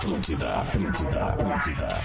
[0.00, 2.02] Atlântida, Atlântida, Atlântida.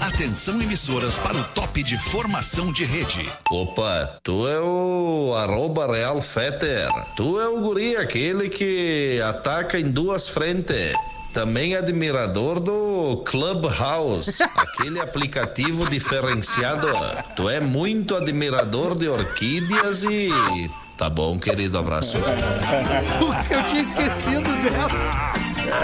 [0.00, 3.30] Atenção emissoras para o top de formação de rede.
[3.50, 6.88] Opa, tu é o arroba Real Feter.
[7.14, 10.94] Tu é o guri aquele que ataca em duas frentes.
[11.34, 16.88] Também admirador do Clubhouse, aquele aplicativo diferenciado.
[17.36, 20.30] Tu é muito admirador de orquídeas e.
[20.96, 22.16] Tá bom, querido, abraço.
[23.50, 25.23] Eu tinha esquecido dessa.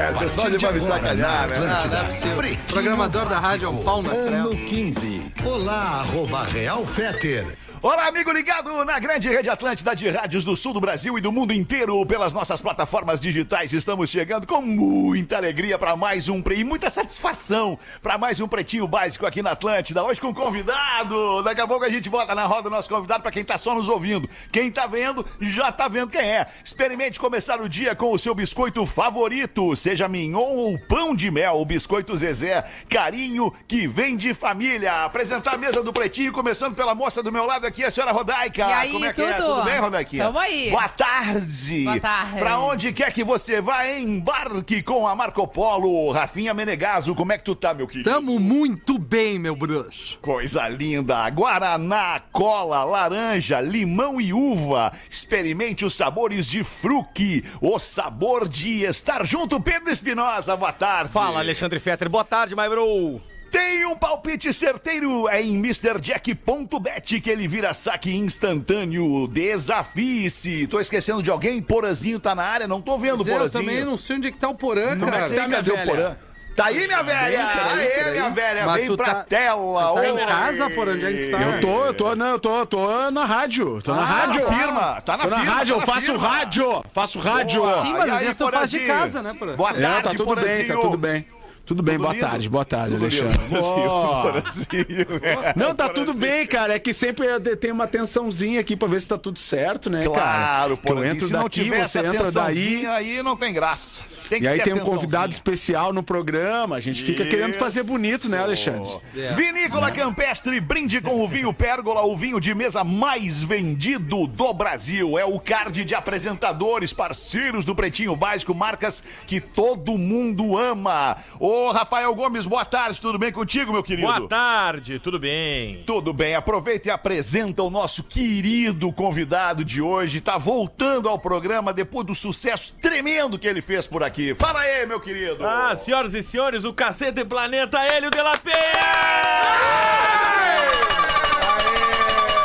[0.01, 1.57] É, vocês podem pra me sacanear, né?
[1.59, 4.57] Ah, não é Programador da rádio é um pau na Ano trela.
[4.57, 5.33] 15.
[5.45, 7.55] Olá, arroba Real Feter.
[7.83, 11.33] Olá, amigo ligado na grande rede Atlântida de rádios do sul do Brasil e do
[11.33, 13.73] mundo inteiro pelas nossas plataformas digitais.
[13.73, 18.87] Estamos chegando com muita alegria para mais um e muita satisfação para mais um pretinho
[18.87, 20.05] básico aqui na Atlântida.
[20.05, 21.43] Hoje com convidado.
[21.43, 23.75] Daqui a pouco a gente bota na roda o nosso convidado para quem tá só
[23.75, 24.29] nos ouvindo.
[24.53, 26.49] Quem tá vendo já tá vendo quem é.
[26.63, 31.59] Experimente começar o dia com o seu biscoito favorito, seja mignon ou pão de mel.
[31.59, 35.07] O biscoito Zezé, carinho que vem de família.
[35.07, 38.61] Apresentar a mesa do pretinho, começando pela moça do meu lado aqui, a senhora Rodaica.
[38.69, 39.33] E aí, Como é que é?
[39.35, 39.47] tudo?
[39.47, 40.25] Tudo bem, Rodaiquinha?
[40.25, 40.71] Tamo aí.
[40.71, 41.85] Boa tarde.
[41.85, 42.39] Boa tarde.
[42.39, 46.11] Pra onde quer que você vá, embarque com a Marco Polo.
[46.13, 48.11] Rafinha Menegaso, como é que tu tá, meu querido?
[48.11, 50.19] Tamo muito bem, meu bruxo.
[50.21, 51.29] Coisa linda!
[51.31, 54.93] Guaraná, cola, laranja, limão e uva.
[55.09, 57.45] Experimente os sabores de fruque.
[57.61, 59.61] O sabor de estar junto.
[59.61, 61.13] Pedro Espinosa, boa tarde.
[61.13, 62.09] Fala, Alexandre Fetter.
[62.09, 63.30] Boa tarde, my bro.
[63.51, 69.27] Tem um palpite certeiro, é em MrJack.bet que ele vira saque instantâneo.
[69.27, 70.67] Desafie-se.
[70.69, 71.61] Tô esquecendo de alguém?
[71.61, 72.69] Porazinho tá na área?
[72.69, 73.65] Não tô vendo o Zé, eu Porazinho.
[73.65, 75.29] também não sei onde é que tá o Porã, Não cara.
[75.29, 76.17] sei, cadê o Porã?
[76.55, 77.47] Tá aí, minha velha!
[77.47, 78.67] Aê, minha velha!
[78.67, 79.95] Mas Vem pra tá- tela!
[79.95, 80.93] tá em casa, Porã?
[80.93, 81.41] Onde é que tá?
[81.43, 83.81] Eu tô, eu tô, não, eu tô, tô na rádio.
[83.83, 84.43] Tô na Ah, rádio.
[84.51, 86.29] na firma, tá na tô na firma, rádio, tá eu faço firma.
[86.29, 86.85] rádio.
[86.93, 87.61] Faço rádio.
[87.63, 87.81] Boa.
[87.83, 89.01] Sim, mas às aí, vezes tu faz de Porazinho?
[89.01, 89.57] casa, né, Porã?
[89.57, 90.81] Boa É, tarde, tá tudo bem, tá Porazinho.
[90.81, 91.27] tudo bem.
[91.71, 92.27] Tudo bem, Tudo boa lindo?
[92.27, 93.49] tarde, boa tarde, Tudo lindo, Alexandre.
[93.49, 94.23] Porazinho, Ó.
[94.23, 95.53] Porazinho, é.
[95.55, 96.75] Não, tá tudo bem, cara.
[96.75, 97.29] É que sempre
[97.61, 100.11] tenho uma atençãozinha aqui pra ver se tá tudo certo, né, cara?
[100.11, 101.13] Claro, eu Porazinho.
[101.13, 102.85] entro Se não daqui, tiver você essa entra daí.
[102.87, 104.03] aí não tem graça.
[104.29, 106.75] Tem que E aí ter tem um convidado especial no programa.
[106.75, 108.91] A gente fica querendo fazer bonito, né, Alexandre?
[109.17, 109.33] É.
[109.35, 115.17] Vinícola Campestre, brinde com o vinho Pérgola, o vinho de mesa mais vendido do Brasil.
[115.17, 121.17] É o card de apresentadores, parceiros do Pretinho Básico, marcas que todo mundo ama.
[121.61, 124.09] Ô, Rafael Gomes, boa tarde, tudo bem contigo, meu querido?
[124.09, 125.83] Boa tarde, tudo bem?
[125.85, 130.23] Tudo bem, aproveita e apresenta o nosso querido convidado de hoje.
[130.23, 134.35] Tá voltando ao programa depois do sucesso tremendo que ele fez por aqui.
[134.35, 135.47] Fala aí, meu querido.
[135.47, 138.33] Ah, senhoras e senhores, o cacete planeta Hélio de la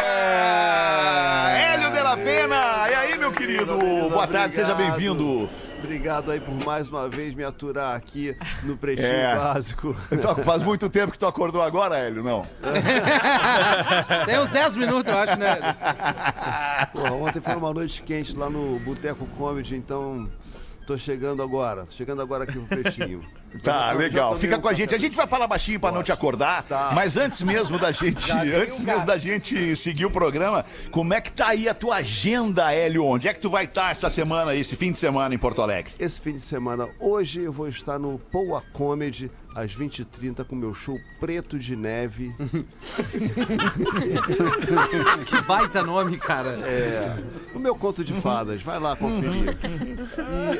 [0.04, 2.90] É, Hélio de la Pena.
[2.90, 3.78] E aí, meu querido?
[4.10, 5.50] Boa tarde, seja bem-vindo.
[5.86, 9.36] Obrigado aí por mais uma vez me aturar aqui no Pretinho É.
[9.36, 9.96] Básico.
[10.12, 12.46] Então, faz muito tempo que tu acordou agora, Hélio, não?
[14.26, 15.58] Tem uns 10 minutos, eu acho, né?
[16.92, 20.28] Porra, ontem foi uma noite quente lá no Boteco Comedy, então
[20.86, 21.88] tô chegando agora.
[21.90, 23.22] Chegando agora aqui pro Pretinho.
[23.64, 24.36] Tá, já legal.
[24.36, 24.94] Fica com a gente.
[24.94, 26.92] A gente vai falar baixinho pra não te acordar, Tá.
[26.94, 31.32] mas antes mesmo da gente, antes mesmo da gente seguir o programa, como é que
[31.32, 33.06] tá aí a tua agenda, Hélio?
[33.06, 35.94] Onde é que tu vai estar essa semana, esse fim de semana em Porto Alegre?
[35.98, 40.74] Esse fim de semana, hoje eu vou estar no Poa Comedy, às 20h30, com meu
[40.74, 42.36] show Preto de Neve.
[45.26, 46.50] Que baita nome, cara.
[46.68, 47.24] É,
[47.54, 49.58] o meu conto de fadas, vai lá conferir.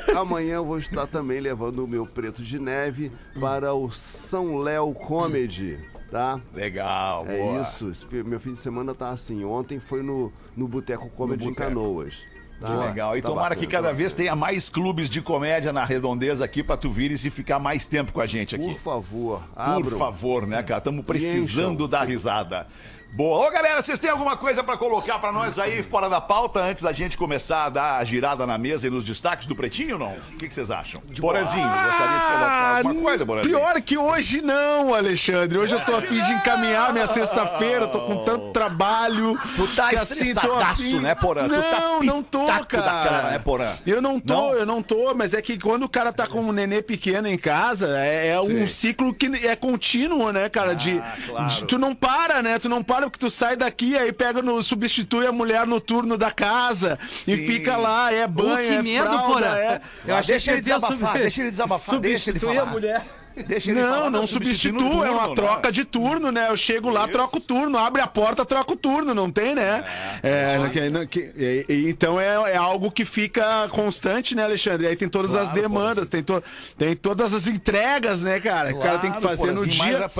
[0.08, 4.58] E amanhã eu vou estar também levando o meu preto de neve para o São
[4.58, 5.78] Léo Comedy,
[6.12, 6.40] tá?
[6.54, 7.62] Legal, É boa.
[7.62, 9.44] isso, esse fi- meu fim de semana tá assim.
[9.44, 11.68] Ontem foi no, no Boteco Comedy em Boteco.
[11.70, 12.16] Canoas.
[12.60, 12.68] Tá?
[12.68, 13.18] Que legal.
[13.18, 16.46] E Tá tomara que bacana, cada tá vez tenha mais clubes de comédia na redondeza
[16.46, 18.74] aqui pra tu vires e ficar mais tempo com a gente aqui.
[18.74, 20.78] Por favor, Por favor, né, cara?
[20.80, 22.68] Estamos precisando dar risada.
[23.16, 23.48] Boa.
[23.48, 26.84] Ô, galera, vocês têm alguma coisa pra colocar pra nós aí fora da pauta antes
[26.84, 30.00] da gente começar a dar a girada na mesa e nos destaques do Pretinho ou
[30.00, 30.12] não?
[30.34, 31.02] O que que vocês acham?
[31.18, 33.56] Borazinho, gostaria de colocar alguma coisa, Borazinho?
[33.58, 35.58] Ah, Pior que hoje não, Alexandre.
[35.58, 39.40] Hoje eu tô afim de encaminhar minha sexta-feira, tô com tanto trabalho.
[39.56, 39.96] Tu tá assim,
[40.26, 41.48] estressadaço, né, Porã?
[41.48, 42.66] Tu tá Não, não tô, cara.
[42.66, 43.76] cara, né, Porã?
[43.88, 44.54] Eu não tô, Não?
[44.56, 47.38] eu não tô, mas é que quando o cara tá com um nenê pequeno em
[47.38, 50.76] casa, é, é um ciclo que é contínuo, né, cara?
[50.76, 51.48] de, claro.
[51.48, 52.60] de- Tu não para, né?
[52.60, 54.62] Tu não para porque tu sai daqui, aí pega no.
[54.64, 57.34] substitui a mulher no turno da casa Sim.
[57.34, 59.82] e fica lá, é banho, que é medo, fralda, é.
[60.06, 62.62] Eu Ah, achei deixa que ele desabafar, sub- deixa ele desabafar, deixa ele falar.
[62.62, 63.06] a mulher.
[63.48, 65.72] Deixa ele Não, não substituindo substitua, o é uma turno, troca né?
[65.72, 66.48] de turno, né?
[66.50, 67.12] Eu chego lá, Isso.
[67.12, 69.84] troco o turno, abre a porta, troco o turno, não tem, né?
[70.24, 74.88] É, que- que- e- então é, é algo que fica constante, né, Alexandre?
[74.88, 76.44] Aí tem todas as Claro, demandas, tem, to-
[76.78, 78.70] tem todas as entregas, né, cara?
[78.72, 80.12] que o cara tem que Claro, fazer no mais dia.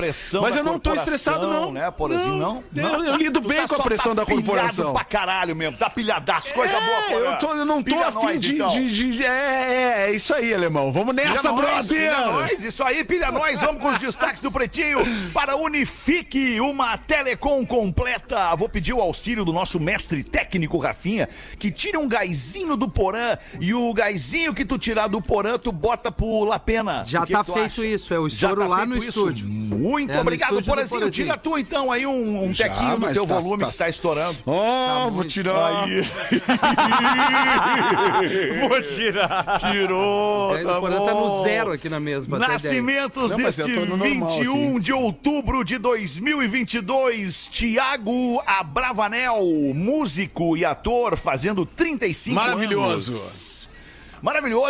[0.42, 1.72] Mas eu não tô estressado, não.
[1.72, 2.64] Né, Porazinho, não?
[2.76, 4.94] Eu, eu lido bem tá com a pressão tá da corporação.
[4.94, 7.32] pra caralho mesmo, tá pilhadaço, coisa É, boa, Porã.
[7.32, 8.70] eu, tô, eu não tô afim de, então.
[8.70, 10.92] de- de- É, é, é isso aí, alemão.
[10.92, 12.12] Vamos nessa, brother!
[12.66, 13.62] isso aí, pilha nós.
[13.62, 15.00] Vamos com os destaques do Pretinho
[15.34, 18.54] para Unifique, uma telecom completa.
[18.56, 21.30] Vou pedir o auxílio do nosso mestre técnico, Rafinha,
[21.60, 25.72] que tire um gásinho do Porã e o gásinho que tu tirar do Porã, tu
[25.72, 27.04] bota pro Lapena.
[27.06, 27.86] Já O que tá que feito acha?
[27.86, 29.10] isso, é o estouro tá lá no isso?
[29.10, 29.48] estúdio.
[29.48, 31.00] Muito É, obrigado, Porazinho.
[31.00, 31.12] Porazinho.
[31.12, 33.90] Tira tu então aí um, um Já, tequinho no teu tá- volume tá- que tá
[33.90, 34.38] estourando.
[34.46, 35.30] Ó, vou muito.
[35.30, 35.84] tirar.
[35.84, 36.06] Aí.
[38.68, 39.60] Vou tirar.
[39.60, 40.54] Tirou.
[40.54, 42.28] Aí o Porã tá no zero aqui na mesa.
[42.28, 42.40] pra
[42.96, 47.48] Nascimentos Não, deste eu tô no normal 21 de outubro de 2022.
[47.50, 49.42] Tiago Abravanel,
[49.74, 52.84] músico e ator, fazendo 35 Maravilhoso.
[52.86, 53.10] anos.
[53.16, 53.65] Maravilhoso,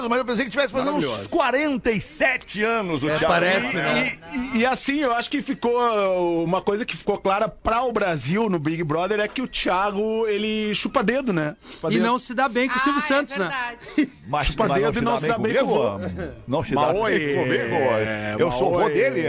[0.10, 1.30] mas eu pensei que tivesse fazendo uns Maravilhoso.
[1.30, 3.26] 47 anos o Thiago.
[3.28, 4.18] parece, E- né?
[4.54, 8.50] E, e assim, eu acho que ficou uma coisa que ficou clara para o Brasil
[8.50, 11.56] no Big Brother é que o Thiago, ele chupa dedo, né?
[11.72, 12.06] Chupa E dedo.
[12.06, 13.46] não se dá bem com o Silvio Ah, Santos, é né?
[13.96, 14.12] verdade.
[14.28, 16.32] Mas, Chupa dedo e não se dá bem com o comigo?
[16.48, 17.02] Não se dá bem
[17.36, 17.76] comigo?
[17.76, 18.94] é, Eu sou vô Maoi.
[18.94, 19.24] dele.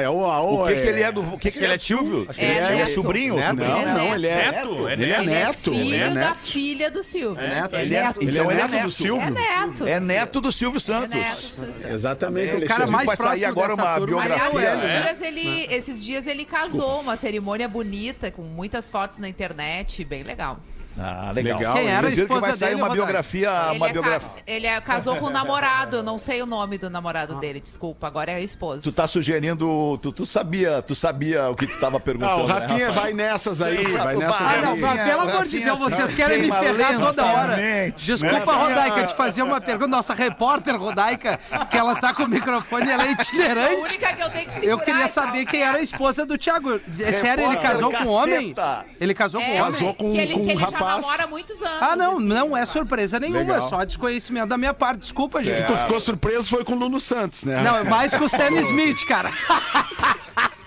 [0.00, 1.22] É, o, O que, que ele é do.
[1.34, 2.26] O que, que ele é do Silvio?
[2.26, 3.36] que ele é é sobrinho?
[3.36, 3.48] Neto?
[3.48, 3.72] sobrinho?
[3.72, 4.88] Não, Ele é não, ele é Neto?
[4.88, 5.48] Ele é Ele neto.
[5.48, 6.36] é filho ele é da neto.
[6.38, 7.44] filha do Silvio.
[7.44, 7.74] É neto?
[7.74, 8.22] Ele é, neto.
[8.22, 8.90] Ele então é ele é neto do.
[8.90, 9.22] Silvio?
[9.22, 9.86] É neto.
[9.86, 11.82] É neto do Silvio É Santos.
[11.84, 12.64] Exatamente.
[12.64, 14.68] O cara mais Vai sair próximo agora uma biografia.
[14.68, 15.26] É.
[15.28, 20.58] ele, esses dias ele casou, uma cerimônia bonita, com muitas fotos na internet, bem legal.
[20.98, 21.58] Ah, legal.
[21.58, 21.74] Legal.
[21.74, 23.92] Quem era a Vocês viram que vai esposa sair dele, uma biografia, ele, uma é
[23.92, 24.28] biografia.
[24.28, 27.60] ca- ele é- casou com um namorado, eu não sei o nome do namorado dele,
[27.60, 28.82] desculpa, agora é esposo.
[28.82, 32.46] Tu tá sugerindo, tu, tu sabia, tu sabia o que tu estava Ah, perguntando, o
[32.46, 34.80] Rafinha né, vai nessas aí, vai nessas Ah, não, aí.
[34.80, 37.56] mas pelo amor de Deus, vocês querem me ferrar toda hora.
[37.96, 39.88] Desculpa, Rodaica, te fazer uma pergunta.
[39.88, 41.38] Nossa repórter Rodaica,
[41.70, 43.74] que ela tá com o microfone, ela é a itinerante.
[43.76, 45.08] única que eu tenho que segurar Eu queria e tal.
[45.24, 46.80] saber quem era a esposa do Thiago.
[47.00, 48.54] É sério, ele casou com um homem?
[49.00, 49.72] Ele casou com É, um homem?
[49.72, 50.87] Casou com- um já rapaz.
[50.96, 51.82] Namora há muitos anos.
[51.82, 52.26] Ah, não, assim.
[52.26, 53.66] não é surpresa nenhuma, Legal.
[53.66, 55.00] é só desconhecimento da minha parte.
[55.00, 55.66] Desculpa, gente.
[55.66, 57.62] Tu ficou surpreso foi com o Lulu Santos, né?
[57.62, 59.30] Não, é mais com o Sam Smith, cara.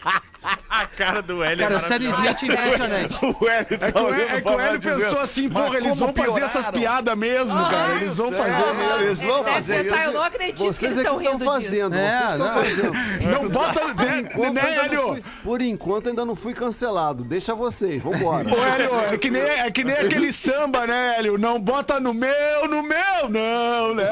[0.69, 1.77] A cara do Hélio Cara, é.
[1.77, 3.19] Smith é impressionante.
[3.41, 5.47] O Hélio tá É que o, olhando é que pra o Hélio dizendo, pensou assim,
[5.47, 7.95] "Mas porra, eles vão fazer essas pioraram?" piadas mesmo, cara.
[7.95, 9.01] Eles vão fazer é, mesmo.
[9.01, 10.05] Eles vão fazer pensar, isso.
[10.05, 12.01] eu não acredito que Vocês eles é que estão estão rindo fazendo, disso.
[12.01, 12.63] É, vocês estão não.
[12.63, 12.91] fazendo.
[13.41, 15.23] Não bota, né, Hélio?
[15.43, 17.23] por enquanto ainda não fui cancelado.
[17.23, 18.47] Deixa vocês, vambora.
[18.47, 21.37] Ô, Hélio, é que, nem, é que nem aquele samba, né, Hélio?
[21.37, 24.09] Não bota no meu, no meu, não, né?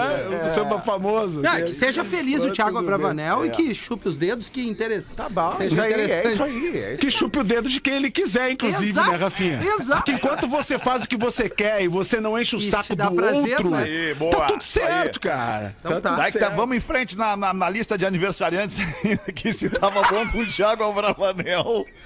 [0.49, 1.41] O samba famoso.
[1.41, 2.77] Não, que seja feliz o Thiago.
[2.77, 5.15] Abravanel e que chupe os dedos, que interessa.
[5.15, 5.87] Tá bom, seja
[6.27, 6.97] isso aí, é isso aí.
[6.97, 9.59] Que chupe o dedo de quem ele quiser, inclusive, Exato, né, Rafinha?
[9.63, 10.01] exato.
[10.01, 12.95] Porque enquanto você faz o que você quer e você não enche o E saco
[12.95, 13.83] dá do prazer, outro, né?
[13.83, 15.75] Aí, boa, tá tudo certo, cara.
[15.83, 16.15] Então tá.
[16.21, 16.55] Aí tá, certo.
[16.55, 18.77] vamos em frente na, na, na lista de aniversariantes
[19.35, 21.85] que se tava bom com o Thiago Abravanel.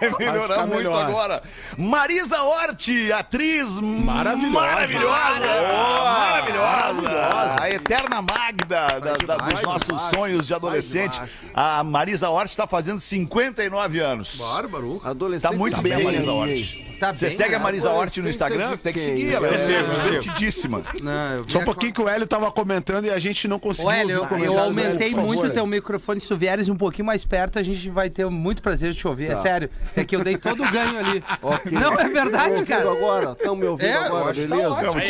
[0.00, 1.02] Vai melhorar muito melhor.
[1.08, 1.42] agora.
[1.78, 4.50] Marisa Hort, atriz Maravilhosa.
[4.60, 5.40] Maravilhosa.
[6.60, 7.56] Maravilhosa.
[7.62, 11.20] A eterna Magda da- da- dos nossos sonhos de adolescente.
[11.54, 14.36] A Marisa Hort está fazendo 59 anos.
[14.38, 15.00] Bárbaro.
[15.04, 16.90] Adolescente Tá muito bem a Marisa Hort.
[17.00, 17.64] Tá Você bem, segue a né?
[17.64, 18.76] Marisa Hort no Instagram?
[18.76, 19.94] Tem que seguir, ela é sigo.
[20.02, 20.82] divertidíssima.
[21.00, 23.90] Não, Só um a- pouquinho que o Hélio tava comentando e a gente não conseguiu.
[23.90, 26.20] Hélio, eu, eu aumentei Por muito o teu microfone.
[26.20, 29.08] Se tu vieres um pouquinho mais perto, a gente vai ter muito prazer de te
[29.08, 29.30] ouvir.
[29.30, 29.70] É sério.
[29.96, 31.24] É que eu dei todo o ganho ali.
[31.42, 31.72] Ok.
[31.72, 32.90] Não, é verdade, ouvindo cara.
[32.92, 33.32] agora?
[33.32, 34.68] Estão me ouvindo É, agora, tá beleza?
[34.70, 34.84] ótimo.
[34.90, 35.04] Vamos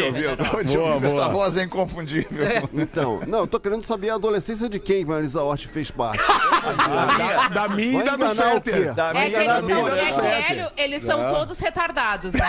[0.71, 1.07] te Boa, ouvir.
[1.07, 2.47] Essa voz é inconfundível.
[2.73, 6.23] Então, não, eu tô querendo saber a adolescência de quem Marisa Hort fez parte.
[6.23, 8.95] Da, da minha e da do o Fetter.
[8.95, 10.53] Da É que eles da são, é que.
[10.53, 12.41] Hélio, eles são todos retardados, né?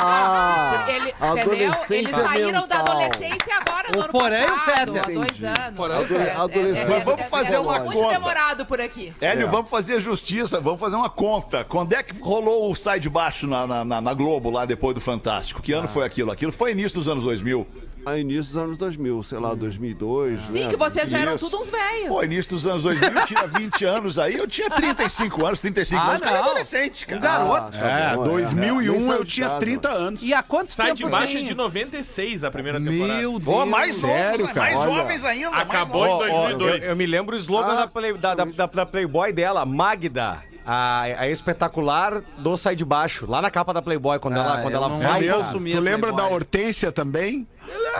[0.00, 1.30] Ah, Ele, entendeu?
[1.42, 3.00] adolescência Eles saíram da mental.
[3.02, 5.02] adolescência agora, no O ano Porém e o passado, Fetter.
[5.02, 5.46] há dois Entendi.
[5.46, 5.76] anos.
[5.76, 6.20] Porém e É, Fetter.
[6.20, 8.12] é, é, Adolescência é, Vamos é, fazer é uma muito conta.
[8.14, 9.14] demorado por aqui.
[9.20, 9.50] Hélio, É.
[9.50, 11.64] vamos fazer justiça, vamos fazer uma conta.
[11.64, 14.94] Quando é que rolou o Sai de Baixo na, na, na- na Globo, lá depois
[14.94, 15.62] do Fantástico?
[15.62, 15.88] Que ano Ah.
[15.88, 16.30] foi aquilo?
[16.30, 17.66] Aquilo foi início dos anos 2000.
[18.06, 20.40] A início dos anos 2000, sei lá, 2002.
[20.46, 20.68] Sim, né?
[20.70, 21.50] que vocês já eram Isso.
[21.50, 22.08] tudo uns velhos.
[22.08, 26.00] Pô, início dos anos 2000, eu tinha 20 anos aí, eu tinha 35 anos, 35
[26.00, 26.34] Ah, anos, não.
[26.38, 27.18] adolescente, cara.
[27.18, 27.76] Um garoto.
[27.78, 28.28] É, bom, é.
[28.28, 29.60] 2001 Nem saiu eu tinha casa.
[29.60, 30.22] 30 anos.
[30.22, 31.44] E há quanto Sai tempo de baixo tem?
[31.44, 33.18] de 96 a primeira temporada.
[33.20, 33.44] Meu Deus.
[33.44, 34.78] Pô, mais novos, sério, mais cara?
[34.78, 35.50] Olha, jovens ainda.
[35.50, 36.26] mais acabou novos.
[36.26, 36.84] de Ó, 2002.
[36.84, 39.64] eu, eu me lembro o slogan Ah, da, play- da, da, da- da Playboy dela,
[39.66, 40.42] Magda.
[40.70, 44.56] A, a espetacular do Sai de Baixo, lá na capa da Playboy, quando Ah, ela,
[44.60, 45.26] quando eu ela não vai.
[45.26, 46.28] consumia tu lembra Playboy.
[46.30, 47.48] da Hortência também?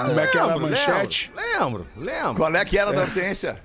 [0.06, 1.32] Como é que era a manchete?
[1.34, 2.34] Lembro, lembro.
[2.34, 3.60] Qual é que era da Hortência?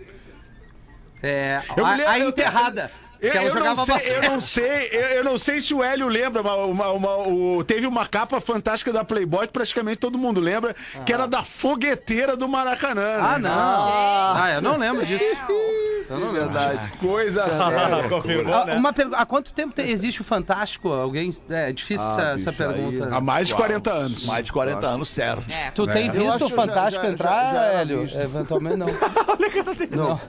[1.21, 2.91] É, Eu a, me lembro- a eu- enterrada.
[3.23, 5.81] Eu, ela eu jogava não sei, eu não sei, eu, eu não sei se o
[5.81, 10.17] Hélio lembra, uma, uma- uma- o- teve uma capa fantástica da Playboy, que praticamente todo
[10.17, 10.75] mundo lembra,
[11.05, 13.17] que era da fogueteira do Maracanã.
[13.21, 13.47] Ah, né?
[13.49, 13.53] não.
[13.55, 15.23] Ah, eu não lembro disso.
[16.09, 16.49] Eu não lembro.
[16.51, 16.91] Verdade.
[16.99, 18.09] Coisa séria.
[18.09, 18.75] Confirmou, Ah, né?
[18.75, 19.17] Uma pergunta.
[19.17, 20.89] Há quanto tempo te- existe o Fantástico?
[20.91, 21.31] Alguém.
[21.49, 23.05] É difícil Ah, essa, essa bicho, aí- pergunta.
[23.05, 23.15] né?
[23.17, 24.25] Há mais de 40 anos.
[24.25, 25.43] Mais de 40 anos, sério.
[25.49, 28.01] É, Tu tem Eu visto o Fantástico já- já- entrar, já Hélio?
[28.01, 28.19] visto.
[28.19, 28.87] Eventualmente não.
[29.91, 30.21] Não.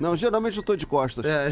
[0.00, 1.22] Não, geralmente eu tô de costas.
[1.26, 1.50] É.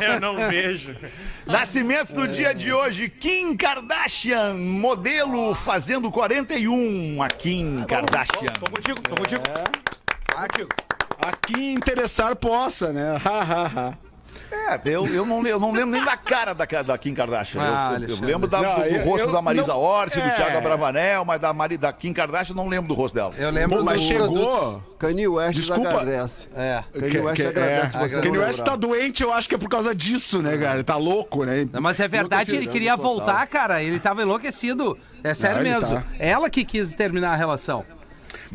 [0.02, 0.96] Eu não vejo.
[1.44, 8.54] Nascimentos do dia de hoje, Kim Kardashian, modelo fazendo 41, a Kim Kardashian.
[8.58, 9.42] Tô contigo, tô contigo.
[11.18, 13.20] A quem interessar possa, né?
[13.22, 14.03] Ha, ha, ha.
[14.54, 17.62] É, eu, eu, não, eu não lembro nem da cara da, da Kim Kardashian.
[17.62, 20.14] Eu- Ah, eu, eu lembro da- Não, do, do rosto eu da Marisa não- Hort,
[20.14, 20.30] do é.
[20.30, 23.34] Thiago Abravanel, mas da, Mari, da Kim Kardashian eu não lembro do rosto dela.
[23.36, 24.32] Eu lembro Pô, mas dos chegou.
[24.32, 24.94] produtos.
[24.98, 25.88] Kanye West Desculpa.
[25.90, 26.48] agradece.
[26.56, 26.82] É.
[26.98, 30.40] Kanye West agradece você Kanye West tá doente, eu acho que é por causa disso,
[30.40, 30.74] né, cara?
[30.76, 31.66] Ele tá louco, né?
[31.70, 33.82] Não, mas é verdade, ele queria voltar, cara.
[33.82, 34.96] Ele tava enlouquecido.
[35.22, 35.96] É sério mesmo.
[35.96, 36.04] tá.
[36.18, 37.84] Ela que quis terminar a relação.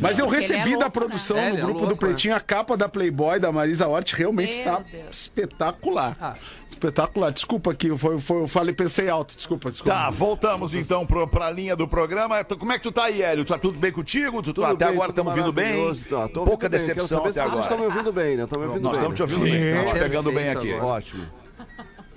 [0.01, 1.43] Mas eu é recebi louco, da produção né?
[1.43, 4.13] É, no ele é grupo louco, do Pretinho a capa da Playboy da Marisa Hort
[4.13, 5.09] realmente Meu está Deus.
[5.11, 6.15] espetacular.
[6.19, 6.33] Ah.
[6.67, 7.31] Espetacular.
[7.31, 9.35] Desculpa aqui, foi, foi, eu falei, pensei alto.
[9.35, 9.91] Desculpa, desculpa.
[9.91, 12.43] Tá, voltamos então pro, pra linha do programa.
[12.43, 13.43] Como é que tu tá aí, Hélio?
[13.43, 14.41] Tá tudo bem contigo?
[14.41, 15.93] Tu, tu- Tudo até bem, agora estamos vindo bem?
[16.09, 16.79] Tá, Pouca bem.
[16.79, 17.99] Decepção até se vocês estão me agora.
[17.99, 18.43] ouvindo bem, né?
[18.43, 18.99] Estão me ouvindo Nós bem.
[19.09, 20.73] estamos te ouvindo bem, estamos te pegando bem Perfeito aqui.
[20.73, 20.85] agora.
[20.93, 21.23] Ótimo.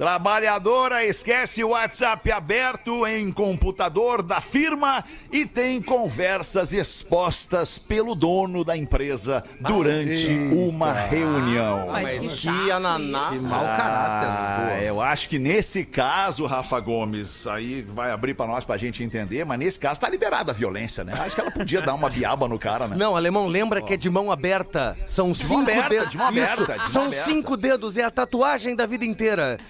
[0.02, 8.64] Trabalhadora esquece o WhatsApp aberto em computador da firma e tem conversas expostas pelo dono
[8.64, 11.87] da empresa durante uma reunião.
[11.92, 13.28] Mas Mas que que ananá.
[13.30, 14.28] Que mau caráter.
[14.28, 14.90] Ah, né?
[14.90, 19.44] eu acho que nesse caso, Rafa Gomes, aí vai abrir pra nós pra gente entender,
[19.44, 21.12] mas nesse caso tá liberada a violência, né?
[21.16, 22.97] Acho que ela podia dar uma biaba no cara, né?
[22.97, 24.99] Não, alemão, lembra que é de mão aberta.
[25.06, 26.11] São cinco aberta, dedos.
[26.11, 27.25] de mão aberta, Isso, de mão são aberta.
[27.25, 29.61] cinco dedos, é a tatuagem da vida inteira.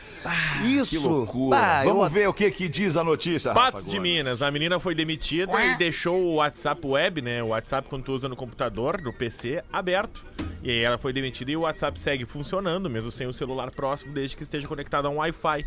[0.65, 0.91] Isso.
[0.91, 1.59] Que loucura.
[1.61, 3.99] Ah, eu- Vamos ver o que que diz a notícia, Patos de.
[4.01, 4.43] Minas.
[4.43, 7.43] A menina foi demitida e deixou o WhatsApp web, né?
[7.43, 10.25] O WhatsApp quando tu usa no computador, no PC, aberto.
[10.63, 14.13] E aí ela foi demitida e o WhatsApp segue funcionando, mesmo sem o celular próximo,
[14.13, 15.65] desde que esteja conectado a um Wi-Fi.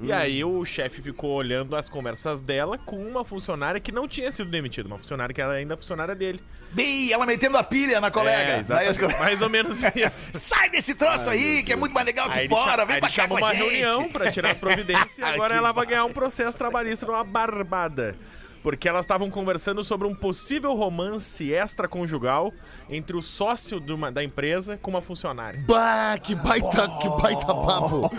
[0.00, 4.30] E aí o chefe ficou olhando as conversas dela com uma funcionária que não tinha
[4.30, 6.40] sido demitida, uma funcionária que era ainda funcionária dele.
[6.70, 8.64] Bi, ela metendo a pilha na colega.
[8.74, 10.30] É, as- mais ou menos isso.
[10.34, 12.84] Sai desse troço aí, que é muito mais legal que Aí fora.
[12.84, 13.58] Vem aí pra cá com a uma gente.
[13.62, 18.14] reunião pra tirar as providências e agora ela vai ganhar um processo trabalhista numa barbada.
[18.62, 22.52] Porque elas estavam conversando sobre um possível romance extraconjugal
[22.90, 25.62] entre o sócio de uma- da empresa com uma funcionária.
[25.66, 28.10] Bah, que baita, que baita papo.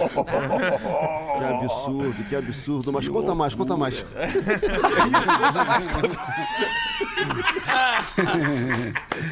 [1.39, 2.91] Que absurdo, que absurdo.
[2.93, 4.03] Mas conta mais, conta mais.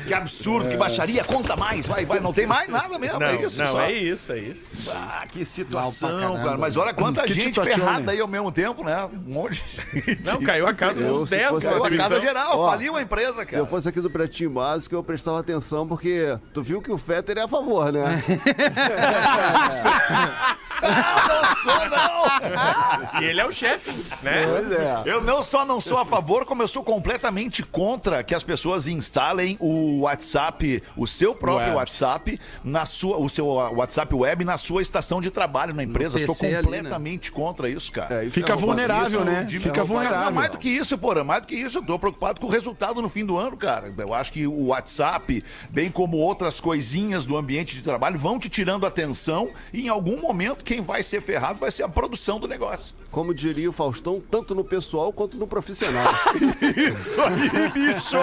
[0.06, 1.24] Que absurdo, que baixaria.
[1.24, 2.20] Conta mais, vai, vai.
[2.20, 3.62] Não tem mais nada mesmo, Não, é isso.
[3.62, 3.82] não, só.
[3.82, 4.66] é isso, é isso.
[4.90, 6.58] Ah, que situação, cara.
[6.58, 8.12] Mas olha quanta Que gente ferrada né?
[8.14, 9.06] aí ao mesmo tempo, né?
[9.06, 9.62] Um monte
[9.94, 10.24] de gente.
[10.24, 13.02] Não, caiu a casa Eu, uns se 10 fosse na casa geral, Ó, faliu a
[13.02, 13.66] empresa, Se eu cara.
[13.66, 17.42] fosse aqui do Pretinho Básico, eu prestava atenção, porque tu viu que o Fetter é
[17.42, 18.24] a favor, né?
[20.82, 23.22] Não sou, não!
[23.22, 23.92] E ele é o chefe,
[24.22, 24.46] né?
[24.48, 25.02] Pois é.
[25.06, 28.88] Eu não só não sou a favor, como eu sou completamente contra que as pessoas
[28.88, 31.78] instalem o WhatsApp, o seu próprio Web.
[31.78, 36.18] WhatsApp, na sua, o seu WhatsApp web na sua estação de trabalho na empresa.
[36.26, 36.62] Sou ali, né?
[36.64, 38.22] completamente contra isso, cara.
[38.22, 39.44] É, isso Fica é vulnerável, né?
[39.44, 40.32] De- Fica Não, vulnerável.
[40.32, 43.02] mais do que isso, porra, mais do que isso, eu tô preocupado com o resultado
[43.02, 43.94] no fim do ano, cara.
[43.98, 48.50] Eu acho que o WhatsApp, bem como outras coisinhas do ambiente de trabalho, vão te
[48.50, 52.48] tirando atenção e em algum momento quem vai ser ferrado vai ser a produção do
[52.48, 52.94] negócio.
[53.10, 56.14] Como diria o Faustão, tanto no pessoal quanto no profissional.
[56.94, 58.18] Isso aí, bicho!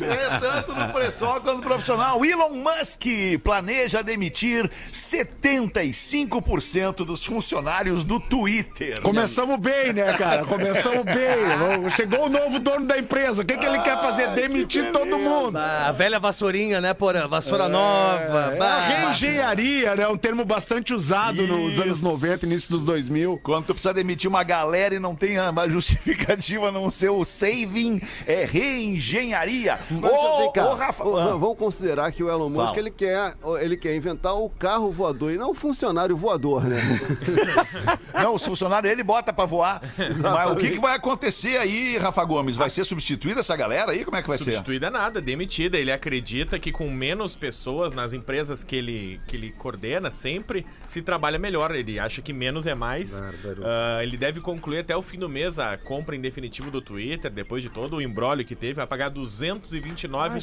[0.00, 2.24] É tanto no pessoal quanto no profissional.
[2.24, 3.04] Elon Musk
[3.44, 9.02] planeja demitir 75% dos funcionários do Twitter.
[9.02, 10.46] Começamos bem, né, cara?
[10.46, 11.90] Começamos bem.
[11.94, 13.42] Chegou o novo dono da empresa.
[13.42, 14.28] O que, que ele quer fazer?
[14.28, 15.58] Demitir todo mundo.
[15.58, 17.28] Ah, a velha vassourinha, né, porra?
[17.28, 18.52] Vassoura nova.
[18.54, 18.76] É, bah.
[18.76, 20.08] a reengenharia, né?
[20.08, 22.08] Um termo bastante usado nos anos Isso.
[22.08, 23.40] 90, início dos 2000.
[23.42, 27.24] Quando tu precisa demitir uma galera e não tem a justificativa a não ser o
[27.24, 29.78] saving, é reengenharia.
[29.90, 31.04] Ô, ô, Rafa.
[31.04, 31.36] ah.
[31.36, 32.78] vamos considerar que o Elon Musk Fala.
[32.78, 36.80] ele quer, ele quer inventar o carro voador e não o funcionário voador, né?
[38.14, 39.80] Não, os funcionários ele bota pra voar.
[40.20, 42.56] Mas o que, que vai acontecer aí, Rafa Gomes?
[42.56, 44.04] Vai ser substituída essa galera aí?
[44.04, 44.44] Como é que vai ser?
[44.44, 45.78] Substituída nada, demitida.
[45.78, 51.02] Ele acredita que com menos pessoas nas empresas que ele, que ele coordena sempre, se
[51.02, 51.71] trabalha melhor.
[51.72, 53.22] Menor, ele acha que menos é mais.
[53.64, 57.30] Ah, ele deve concluir até o fim do mês a compra em definitivo do Twitter,
[57.30, 60.40] depois de todo o embrólio que teve, vai pagar 229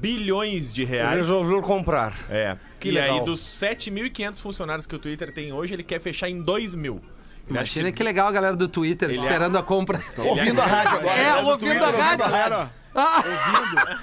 [0.00, 1.18] bilhões de reais.
[1.18, 2.14] Resolveu comprar.
[2.28, 2.56] É.
[2.80, 3.18] Que e legal.
[3.20, 7.00] aí, dos 7.500 funcionários que o Twitter tem hoje, ele quer fechar em 2 mil.
[7.48, 10.02] Ele acha Imagina que legal a galera do Twitter esperando a compra.
[10.18, 11.20] Ouvindo a rádio agora.
[11.20, 12.70] É, ouvindo a rádio.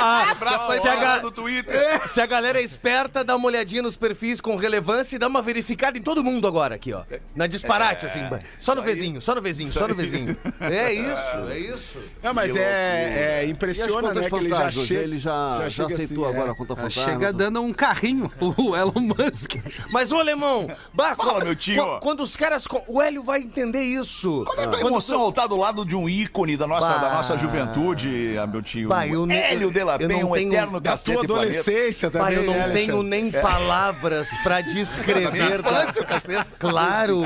[0.00, 2.08] Ah, Abraço aí Se a ga- do Twitter.
[2.08, 5.42] Se a galera é esperta, dá uma olhadinha nos perfis com relevância e dá uma
[5.42, 7.02] verificada em todo mundo agora aqui, ó.
[7.34, 8.20] Na disparate, assim.
[8.60, 10.36] Só no vizinho, só no vizinho, só no vizinho.
[10.60, 11.98] É isso, é isso.
[12.22, 14.30] Não, mas é, é E as impressiona, contas né?
[14.30, 15.00] Que ele já chega.
[15.02, 16.52] Ele já, já, chega aceitou assim, agora é.
[16.52, 17.04] a conta Ah, fantasma?
[17.04, 19.56] chega dando um carrinho, o Elon Musk.
[19.90, 21.76] Mas, ô alemão, bah, Fala, quando- meu tio.
[21.84, 22.66] Quando, quando os caras.
[22.86, 24.44] O Hélio vai entender isso.
[24.46, 26.98] Como é a tua emoção ao estar do lado de um ícone da nossa, Bah.
[26.98, 27.97] da nossa juventude,
[28.40, 28.88] ah, meu tio?
[28.88, 31.32] Bah, eu Hélio de la eu Penha, não um tenho- eterno Da cacete planeta.
[31.34, 32.34] adolescência Bah, também.
[32.36, 35.60] eu não né, tenho nem palavras pra descrever.
[35.62, 36.46] da- Infância, o cacete.
[36.58, 37.22] Claro!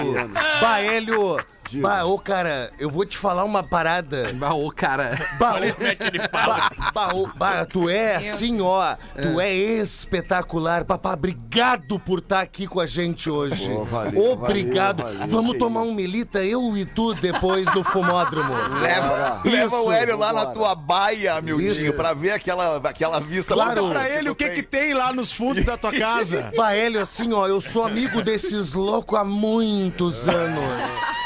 [0.60, 1.36] Bah, Hélio!
[1.72, 1.88] Diga.
[1.88, 4.30] Bah, ô cara, eu vou te falar uma parada.
[4.42, 5.18] Bah, ô, cara.
[5.38, 6.70] Bah, Olha como é que ele fala.
[6.78, 8.96] Bah, bah, ô, bah, tu é assim, ó.
[9.14, 10.84] Tu é espetacular.
[10.84, 13.68] Papá, obrigado por estar aqui com a gente hoje.
[13.68, 15.02] Pô, valeu, obrigado.
[15.02, 18.52] valeu, valeu, Vamos tomar um milita, eu e tu, depois no fumódromo.
[18.82, 23.54] Leva, Isso, leva o Hélio lá na tua baia, tio, pra ver aquela, aquela vista.
[23.54, 23.82] Claro.
[23.82, 26.50] Conta pra ele o que que tem lá nos fundos da tua casa.
[26.56, 31.21] Bah, Hélio, assim, ó, eu sou amigo desses loucos há muitos anos.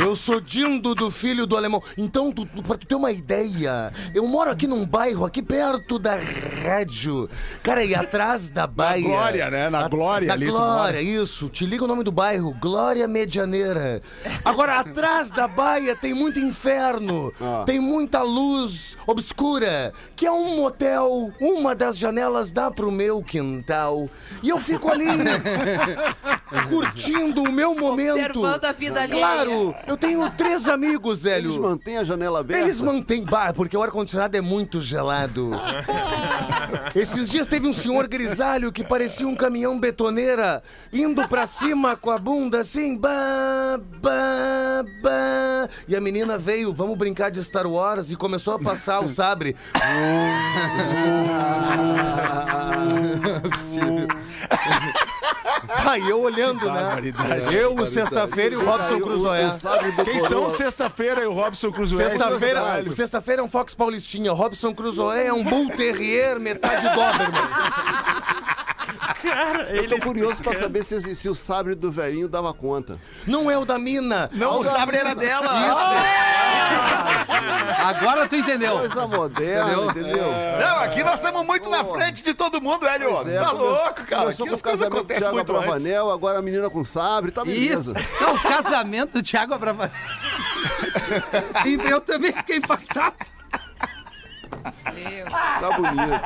[0.00, 1.82] Eu sou Dindo do filho do alemão.
[1.96, 5.98] Então, tu, tu- pra tu ter uma ideia, eu moro aqui num bairro, aqui perto
[5.98, 6.16] da
[6.64, 7.28] rádio.
[7.62, 9.02] Cara, e atrás da baia.
[9.02, 9.68] Glória, né?
[9.70, 11.48] Na Glória Na ali tu Glória, isso.
[11.48, 14.00] Te liga o nome do bairro, Glória Medianeira.
[14.44, 17.62] Agora, atrás da baia tem muito inferno, Ah.
[17.66, 21.30] tem muita luz obscura, que é um motel.
[21.40, 24.08] Uma das janelas dá pro meu quintal.
[24.42, 25.06] E eu fico ali,
[26.68, 28.14] curtindo o meu momento.
[28.16, 29.18] Observando a vida alheia.
[29.18, 31.60] Claro, eu tenho três amigos, Eles Hélio.
[31.62, 32.62] mantêm a janela aberta?
[32.62, 35.50] Eles mantêm bar, porque o ar-condicionado é muito gelado.
[36.94, 42.10] Esses dias teve um senhor grisalho que parecia um caminhão betoneira, indo pra cima com
[42.10, 45.68] a bunda assim, ba, ba, ba.
[45.88, 49.56] E a menina veio, vamos brincar de Star Wars, e começou a passar o sabre.
[55.86, 56.96] Aí eu olhando, né?
[57.52, 59.52] Eu, o sexta-feira e o Robson Cruzoé.
[59.78, 62.10] Do Quem são sexta-feira e o Robson Cruzoé?
[62.10, 62.92] Sexta-feira, Caralho.
[62.92, 64.32] sexta-feira é um Fox Paulistinha.
[64.32, 67.42] Robson Crusoe é um Bull Terrier, metade Doberman.
[69.74, 72.98] Eu tô curioso pra saber se, se o sabre do velhinho dava conta.
[73.26, 74.28] Não é o da mina.
[74.32, 75.48] Não, o sabre era dela.
[77.78, 78.78] Agora tu entendeu.
[78.78, 79.90] Coisa moderna, Entendeu?
[79.90, 80.24] entendeu?
[80.60, 83.10] Não, aqui nós estamos muito na frente de todo mundo, Hélio.
[83.28, 84.22] É, tá come- louco, cara.
[84.22, 85.64] Começou Aqui com as coisas acontecem muito antes.
[85.64, 87.92] Abravanel, agora a menina com sabre, tá Isso.
[87.92, 88.08] beleza.
[88.20, 89.90] Não, o casamento do Thiago Abravanel.
[91.66, 93.16] E eu também fiquei impactado.
[94.62, 96.20] Tá bonito.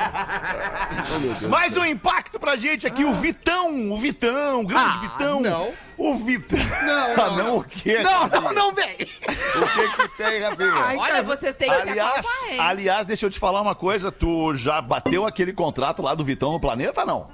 [1.15, 1.41] Oh, Deus.
[1.51, 5.41] Mais um impacto pra gente aqui, o Vitão, o Vitão, o grande Vitão.
[5.41, 5.73] não.
[5.97, 6.59] O Vitão.
[6.59, 7.99] Não, Ah, não, o quê?
[8.03, 8.93] Não, não, não, vem.
[8.95, 10.73] O que que tem, Rafinha?
[10.73, 12.59] Ai, Olha, vocês têm que se Aliás, acalmar, hein?
[12.59, 14.11] aliás, deixa eu te falar uma coisa.
[14.11, 17.29] Tu já bateu aquele contrato lá do Vitão no planeta, não?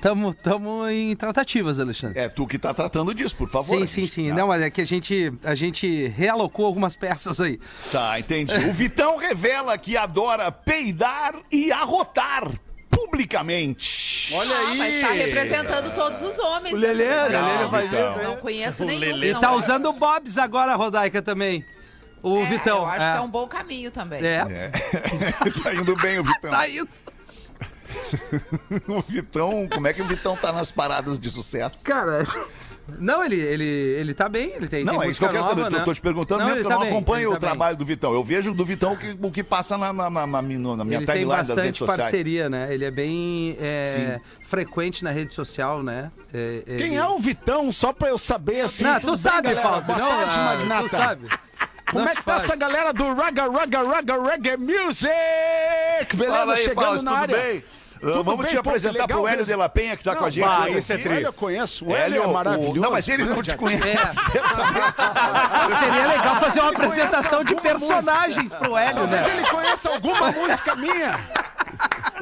[0.00, 2.18] Tamo, tamo em tratativas, Alexandre.
[2.20, 3.78] É tu que tá tratando disso, por favor.
[3.78, 4.32] sim, sim, sim.
[4.32, 7.58] Não, mas é que a gente, a gente realocou algumas peças aí.
[7.90, 8.54] Tá, entendi.
[8.68, 12.50] O Vitão revela que adora peidar e arrotar
[12.90, 14.32] publicamente.
[14.34, 14.78] Olha Ah, aí.
[14.78, 16.74] mas tá representando todos os homens.
[16.74, 17.22] O Lelê, né?
[17.24, 19.00] o Lelê Não, faz não, isso, Não conheço nenhum.
[19.00, 19.32] Lelê.
[19.32, 19.56] que E tá gosta.
[19.72, 21.64] usando o Bobs agora, Rodaica, também.
[22.22, 22.78] O É, Vitão.
[22.78, 24.24] Eu acho que é um bom caminho também.
[24.24, 24.70] É,
[25.62, 26.50] tá indo bem o Vitão.
[26.50, 26.88] tá indo.
[28.88, 31.80] O Vitão, como é que o Vitão tá nas paradas de sucesso?
[31.84, 32.26] Cara,
[33.00, 35.42] não, ele, ele, ele tá bem, ele tem, Não, tem é isso que eu quero
[35.42, 35.74] nova, saber.
[35.74, 35.80] né?
[35.80, 37.38] Eu tô te perguntando mesmo, ele porque eu tá não bem, acompanho ele o tá
[37.40, 37.48] bem.
[37.48, 38.14] trabalho do Vitão.
[38.14, 41.06] Eu vejo do Vitão o que, o que passa na, na, na, na minha, Ele
[41.06, 42.00] tem timeline das redes bastante sociais.
[42.02, 42.72] parceria, né?
[42.72, 46.10] Ele é bem é, frequente na rede social, né?
[46.32, 47.72] É, Quem ele- é o Vitão?
[47.72, 48.84] Só pra eu saber, assim.
[48.84, 49.82] Não, tu sabe, Boa não?
[49.82, 49.92] tarde,
[50.72, 50.82] ah.
[50.82, 51.28] Tu sabe.
[51.90, 52.44] Como Não é que tá faz.
[52.44, 56.16] essa galera do Raga, Raga, Raga, Reggae Music?
[56.16, 56.36] Beleza?
[56.38, 57.36] Fala aí, Chegando Paulo, na tudo área.
[57.36, 57.64] bem?
[57.66, 59.44] Ah, Tudo Vamos bem, te pô, apresentar pro Hélio mesmo.
[59.46, 60.46] de la Penha, que tá com a gente.
[60.46, 61.14] hoje esse é tri.
[61.14, 61.86] Hélio eu conheço.
[61.86, 62.80] O Hélio é maravilhoso.
[62.80, 64.18] Não, mas ele não te conhece.
[64.36, 64.42] É.
[65.78, 69.36] Seria legal fazer uma apresentação de personagens pro Hélio, Mas né?
[69.36, 71.18] ele conhece alguma música minha?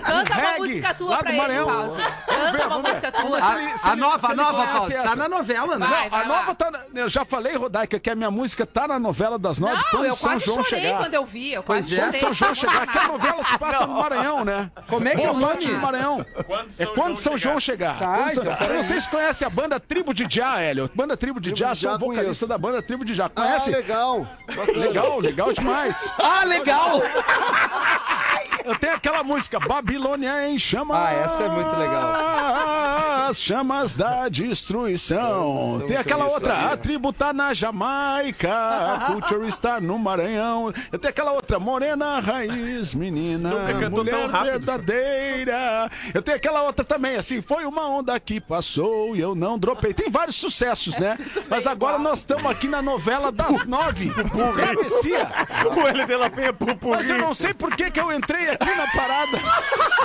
[0.04, 1.66] Canta uma música tua pra ele, Maranhão.
[1.66, 2.02] Pausa.
[2.26, 3.38] Canta uma música tua.
[3.84, 4.88] A nova, a nova, Paulo.
[4.90, 5.16] Tá essa.
[5.16, 5.86] na novela, né?
[6.10, 6.70] A nova tá.
[6.70, 9.82] na- Eu já falei, Rodaica, que a minha música tá na novela das nove Não,
[9.90, 10.98] quando eu São quase João chorei chegar.
[10.98, 11.52] quando eu vi.
[11.52, 12.04] Eu quase é.
[12.04, 12.20] chorei.
[12.20, 14.70] São João chegar, que a novela se passa no Maranhão, né?
[14.88, 15.64] Como é que é o nome?
[15.66, 16.26] do Maranhão.
[16.46, 17.98] Quando É São quando João São João chegar.
[17.98, 20.90] Tá, Quando então, Eu não sei se conhece a banda Tribo de Já, Hélio.
[20.94, 23.26] Banda Tribo de Já, sou vocalista da banda Tribo de Já.
[23.26, 23.70] Ah, Conhece?
[23.70, 24.26] legal.
[24.46, 24.78] Bacana.
[24.78, 26.10] Legal, legal demais.
[26.18, 27.00] Ah, legal!
[28.64, 30.96] Eu tenho aquela música, Babilônia em chamas.
[30.96, 33.13] Ah, essa é muito legal.
[33.24, 35.82] As chamas da destruição.
[35.88, 40.72] Tem aquela outra, a tribo tá na Jamaica, a culture está no Maranhão.
[40.92, 43.50] Eu tenho aquela outra, morena raiz, menina,
[43.90, 45.90] mulher verdadeira.
[46.12, 49.94] Eu tenho aquela outra também, assim, foi uma onda que passou e eu não dropei.
[49.94, 51.16] Tem vários sucessos, né?
[51.48, 54.12] Mas agora nós estamos aqui na novela das nove.
[54.12, 55.28] Travessia.
[55.74, 56.96] O L de la Penha pupurri.
[56.96, 59.38] Mas eu não sei por que, que eu entrei aqui na parada.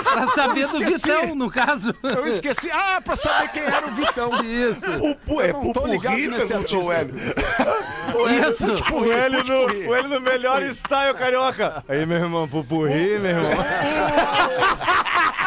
[0.02, 0.80] Pra saber do.
[0.80, 1.94] Vitão, no caso.
[2.02, 2.70] Eu esqueci.
[2.72, 4.30] Ah, pra saber quem era o Vitão.
[4.44, 4.92] Isso.
[4.98, 7.14] Pupu, é Eu não tô ligado pupurri, nesse perguntou o artista.
[7.14, 8.48] Hélio.
[8.48, 8.94] Isso.
[8.94, 11.84] O L no, o no melhor style carioca.
[11.88, 13.50] Aí, meu irmão, pupurri, meu irmão.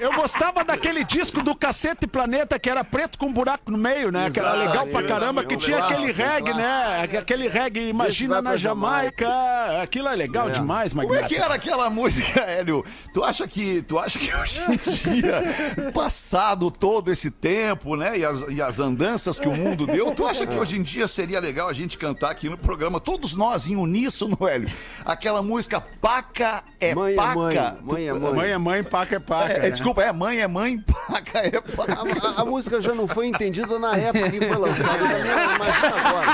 [0.00, 4.10] Eu gostava daquele disco do Cacete Planeta que era preto com um buraco no meio,
[4.10, 4.30] né?
[4.30, 7.08] Que era legal pra é, caramba, é que um tinha aquele um reggae, né?
[7.18, 9.28] Aquele reggae, imagina na Jamaica.
[9.82, 11.28] Aquilo é legal demais, Como é Magnata.
[11.28, 12.82] que era aquela música, Hélio?
[13.12, 15.42] Tu acha que, tu acha que hoje em dia,
[15.92, 20.26] passado todo esse tempo, né, e as, e as andanças que o mundo deu, tu
[20.26, 23.66] acha que hoje em dia seria legal a gente cantar aqui no programa, todos nós
[23.66, 24.70] em uníssono, Hélio,
[25.04, 27.34] aquela música Paca é Mãe é Paca.
[27.34, 28.34] mãe, mãe é mãe.
[28.34, 29.52] Mãe é mãe, paca é paca.
[29.52, 29.68] É, é, né?
[29.90, 31.98] Desculpa, é mãe é mãe, Paca é Paca.
[32.38, 34.98] A, a- música já não foi entendida na época que foi lançada.
[35.04, 36.26] Imagina agora.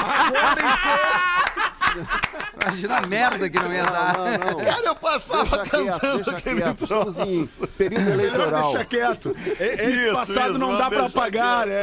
[2.62, 4.16] Imagina a merda que não ia dar.
[4.16, 4.64] Não, não, não.
[4.64, 6.82] Cara, eu passava Deixa quieto, cantando deixa aquele quieto.
[6.82, 7.30] Estamos troço.
[7.30, 7.46] em
[7.78, 8.62] período eleitoral.
[8.62, 9.36] deixar quieto.
[9.60, 11.80] Esse Isso, passado isso, não dá pra deixar apagar, né?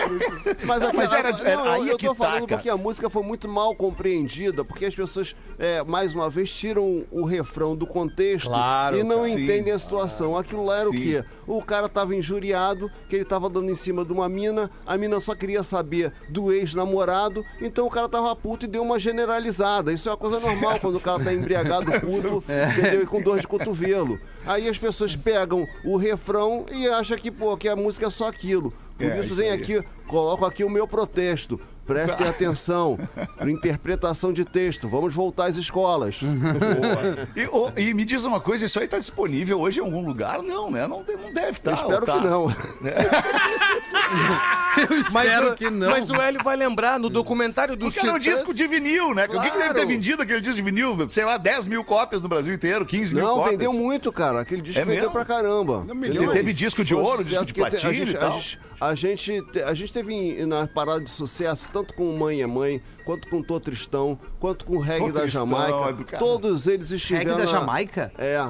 [0.64, 2.76] Mas, aqui, Mas era- não, era- aí eu é que tô tá, falando porque a
[2.76, 7.74] música foi muito mal compreendida, porque as pessoas, é, mais uma vez, tiram o refrão
[7.76, 9.30] do contexto Claro, e não cara.
[9.30, 10.36] entendem a situação.
[10.36, 11.00] Aquilo lá era o Sim.
[11.00, 11.24] quê?
[11.46, 15.18] O cara tava injuriado, que ele tava dando em cima de uma mina, a mina
[15.20, 18.98] só queria saber do ex-namorado, então o cara tava puto e deu uma
[19.40, 19.92] generalizada.
[19.92, 22.42] Isso é uma coisa normal quando o cara tá embriagado, puto,
[22.78, 23.02] entendeu?
[23.02, 24.20] E com dor de cotovelo.
[24.46, 28.28] Aí as pessoas pegam o refrão e acham que, pô, que a música é só
[28.28, 28.72] aquilo.
[28.96, 31.58] Por É, isso vem aqui, coloco aqui o meu protesto.
[31.94, 32.98] Prestem atenção.
[33.36, 34.88] Para interpretação de texto.
[34.88, 36.20] Vamos voltar às escolas.
[37.36, 40.42] E, ô, e me diz uma coisa, isso aí tá disponível hoje em algum lugar?
[40.42, 40.86] Não, né?
[40.86, 41.70] Não, não deve estar.
[41.72, 42.54] Eu espero que não.
[44.90, 45.90] Eu espero o- que não.
[45.90, 49.26] Mas o Hélio vai lembrar no documentário dos Porque era um disco de vinil, né?
[49.26, 49.88] O que, que deve ter Claro.
[49.88, 51.10] vendido aquele disco de vinil?
[51.10, 53.52] Sei lá, 10 mil cópias no Brasil inteiro, 15 mil Não, cópias.
[53.52, 54.40] vendeu muito, cara.
[54.40, 55.12] Aquele disco É vendeu mesmo?
[55.12, 55.84] pra caramba.
[55.86, 58.28] Te- Teve disco de ouro, disco de platina a gente, e tal.
[58.30, 62.40] A gente, a gente, te- a gente teve na parada de sucesso, tanto com Mãe
[62.42, 66.16] é Mãe, quanto com Tô Tristão, quanto com Reggae Tô da Tristão, Jamaica.
[66.16, 66.18] é.
[66.18, 67.30] Todos eles estiveram.
[67.32, 68.12] Reggae da na- Jamaica?
[68.18, 68.48] É.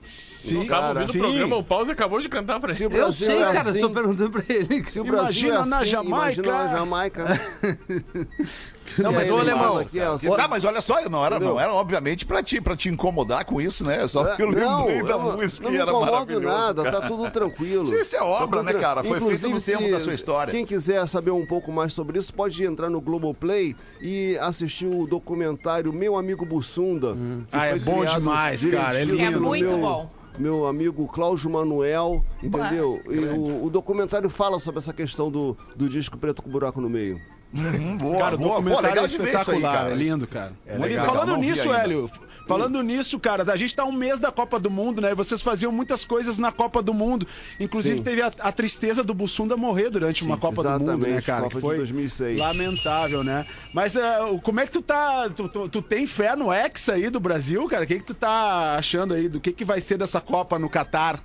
[0.00, 1.18] Sim, Tava Cara, ouvindo sim.
[1.18, 2.92] o programa, o Pause acabou de cantar pra Se ele.
[2.94, 4.84] o Eu Brasil sei, é cara, assim, tô perguntando pra ele.
[4.90, 6.16] se o Brasil Imagina é assim, na Jamaica.
[6.42, 7.24] imagina na Jamaica.
[8.98, 9.84] Não, mas o alemão.
[9.84, 10.30] que é assim.
[10.34, 13.60] Tá, mas olha só, não era, não era obviamente pra te, pra te incomodar com
[13.60, 14.06] isso, né?
[14.08, 16.46] Só porque eu Não, lembrei da eu música não me era incomodo maravilhoso.
[16.46, 17.00] nada, cara.
[17.00, 17.86] tá tudo tranquilo.
[17.86, 19.02] Sim, isso é obra, Tá né, cara?
[19.04, 20.52] Foi feito no tempo se- da sua história.
[20.52, 25.06] Quem quiser saber um pouco mais sobre isso, pode entrar no Globoplay e assistir o
[25.06, 27.14] documentário Meu Amigo Bussunda.
[27.14, 29.22] que Ah, é bom demais, cara, é lindo.
[29.22, 30.10] É muito meu- bom.
[30.38, 33.02] Meu amigo Cláudio Manuel, entendeu?
[33.10, 36.88] E o, o documentário fala sobre essa questão do, do disco preto com buraco no
[36.88, 37.20] meio.
[37.54, 39.90] Hum, boa, Cara, o boa, boa, documentário legal é aí, espetacular, cara.
[39.92, 40.52] é lindo, cara.
[40.66, 41.82] Muito legal, Falando nisso, ainda.
[41.82, 42.10] Hélio,
[42.48, 45.14] falando nisso, cara, a gente tá um mês da Copa do Mundo, né?
[45.14, 47.26] Vocês faziam muitas coisas na Copa do Mundo.
[47.60, 48.02] Inclusive, Sim.
[48.02, 51.42] teve a, a tristeza do Bussunda morrer durante uma Copa do Mundo, né, cara?
[51.42, 52.40] Copa que de foi 2006.
[52.40, 53.44] lamentável, né?
[53.74, 55.28] Mas eh, como é que tu tá...
[55.28, 57.84] Tu, tu- tu tem fé no Hexa aí do Brasil, cara?
[57.84, 59.28] O que que tu tá achando aí?
[59.28, 61.20] Do que que vai ser dessa Copa no Catar?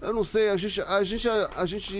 [0.00, 1.96] Eu não sei, a gente, a gente, a, gente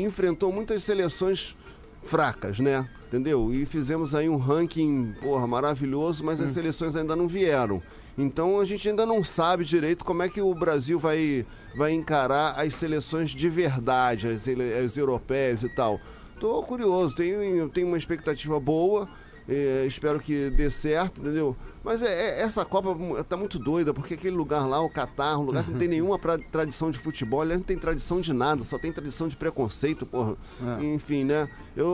[0.00, 1.56] enfrentou muitas seleções
[2.04, 2.88] fracas, né?
[3.08, 3.52] Entendeu?
[3.52, 7.80] E fizemos aí um ranking, porra, maravilhoso, mas as seleções ainda não vieram.
[8.18, 12.58] Então a gente ainda não sabe direito como é que o Brasil vai, vai encarar
[12.58, 14.46] as seleções de verdade, as,
[14.84, 16.00] as europeias e tal.
[16.40, 19.08] Tô curioso, tenho, tenho uma expectativa boa.
[19.48, 21.56] eh, espero que dê certo, entendeu?
[21.86, 22.96] Mas é, é- essa Copa
[23.28, 26.18] tá muito doida, porque aquele lugar lá, o Catar, um lugar que não tem nenhuma
[26.18, 30.04] pra- tradição de futebol, ele não tem tradição de nada, só tem tradição de preconceito,
[30.04, 30.34] porra.
[30.82, 31.48] Enfim, né?
[31.76, 31.86] Eu,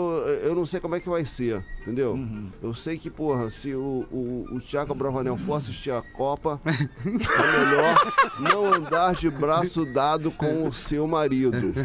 [0.42, 2.18] eu não sei como é que vai ser, entendeu?
[2.62, 7.58] Eu sei que, porra, se o, o, o Thiago Bravanel for assistir a Copa, é
[7.58, 11.72] melhor não andar de braço dado com o seu marido.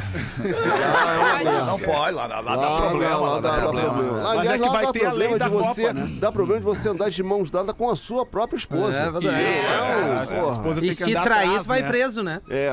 [0.41, 1.65] Lá é uma merda.
[1.65, 3.17] Não pode, lá, lá, lá dá problema.
[3.17, 3.89] lá, dá dá problema.
[3.93, 4.17] problema.
[4.21, 6.17] Mas Aliás, é que lá vai dá ter a lei problema da de você, né?
[6.21, 9.01] Dá problema de você andar de mãos dadas com a sua própria esposa.
[9.03, 9.41] É verdade.
[9.41, 10.51] Isso, A porra.
[10.51, 11.17] esposa E tem que se trair,
[11.49, 11.87] atrás, vai né?
[11.87, 12.41] preso, né?
[12.49, 12.71] É.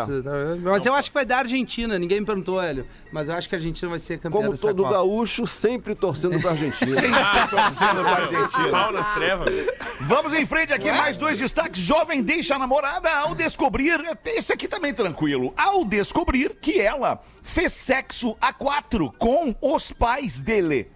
[0.63, 1.99] Mas eu acho que vai dar Argentina.
[1.99, 2.87] Ninguém me perguntou, Hélio.
[3.13, 4.95] Mas eu acho que a Argentina vai ser campeã Como dessa todo Copa.
[4.95, 6.75] gaúcho, sempre torcendo pra Argentina.
[6.95, 8.71] Sempre torcendo pra Argentina.
[8.71, 9.55] Pau nas trevas.
[10.01, 11.81] Vamos em frente aqui, mais dois destaques.
[11.81, 14.01] Jovem deixa a namorada ao descobrir.
[14.27, 15.53] Esse aqui também tranquilo.
[15.57, 20.91] Ao descobrir que ela fez sexo a quatro com os pais dele.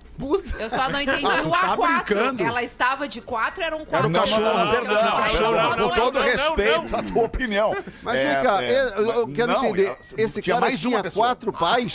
[0.58, 2.04] Eu só não entendi Ah, o tá A4.
[2.04, 2.42] brincando.
[2.42, 4.08] Ela estava de quatro, era um quatro.
[4.08, 7.76] Não, não, não, não, perdão, eu perdão, só com não todo respeito à tua opinião.
[8.02, 9.96] Mas É, vem cá, é, eu, eu quero não, entender.
[10.16, 11.94] Esse tinha cara mais uma tinha quatro pais?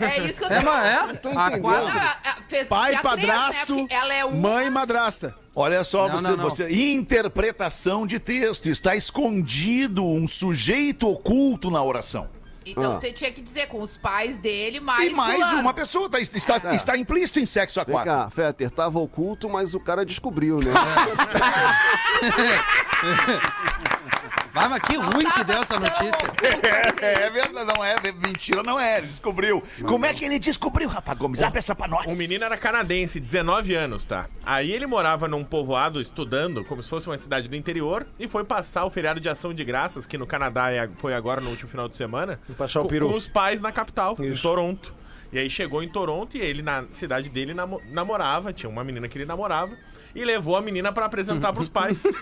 [0.00, 1.14] É isso que eu É, tô mas é?
[1.16, 1.68] Tô A entendendo.
[1.88, 3.10] Ah, ah, fez- Pai, três, né?
[3.10, 4.40] padrasto, Ela é um.
[4.40, 5.34] mãe madrasta.
[5.56, 6.44] Olha só, Não, você, não, não.
[6.50, 6.68] você.
[6.72, 8.68] Interpretação de texto.
[8.68, 12.28] Está escondido um sujeito oculto na oração.
[12.66, 13.00] Então Ah.
[13.00, 15.12] te- tinha que dizer com os pais dele, mais.
[15.12, 15.60] e mais fulano.
[15.60, 16.08] uma pessoa.
[16.08, 16.74] Tá- está, É.
[16.74, 18.10] está implícito em sexo a Vem quatro.
[18.12, 20.72] cá, Fetter, tava oculto, mas o cara descobriu, né?
[24.54, 26.28] Vai, mas que ruim que deu essa notícia.
[27.04, 28.98] É, é verdade, não é mentira, não é.
[28.98, 29.62] Ele descobriu.
[29.86, 31.42] Como é que ele descobriu, Rafa Gomes?
[31.42, 32.06] Abre essa pra nós.
[32.10, 34.28] O menino era canadense, 19 anos, tá?
[34.46, 38.44] Aí ele morava num povoado estudando, como se fosse uma cidade do interior, e foi
[38.44, 41.68] passar o feriado de ação de graças, que no Canadá é- foi agora no último
[41.68, 43.08] final de semana, passar o com, peru.
[43.10, 44.94] com os pais na capital, em Toronto.
[45.32, 49.08] E aí chegou em Toronto e ele, na cidade dele, namo- namorava, tinha uma menina
[49.08, 49.76] que ele namorava,
[50.14, 52.02] e levou a menina pra apresentar pros pais.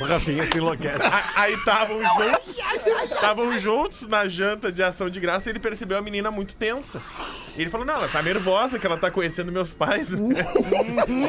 [0.00, 1.02] O Rafinha se enlouquece.
[1.02, 2.58] A- Aí estavam juntos,
[3.04, 7.00] estavam juntos na janta de ação de graça e ele percebeu a menina muito tensa.
[7.56, 10.08] E ele falou: Não, ela tá nervosa que ela tá conhecendo meus pais.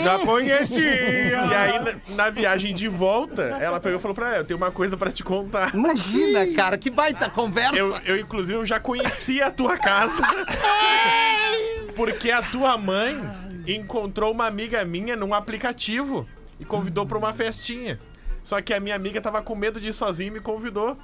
[0.03, 0.81] Já conhecia!
[0.81, 4.57] E aí, na, na viagem de volta, ela pegou e falou pra ela: Eu tenho
[4.57, 5.75] uma coisa pra te contar.
[5.75, 7.77] Imagina, cara, que baita conversa.
[7.77, 10.23] Eu, eu, inclusive, eu já conhecia a tua casa.
[11.95, 13.17] Porque a tua mãe
[13.67, 16.27] encontrou uma amiga minha num aplicativo
[16.59, 17.99] e convidou pra uma festinha.
[18.43, 20.95] Só que a minha amiga tava com medo de ir sozinha e me convidou.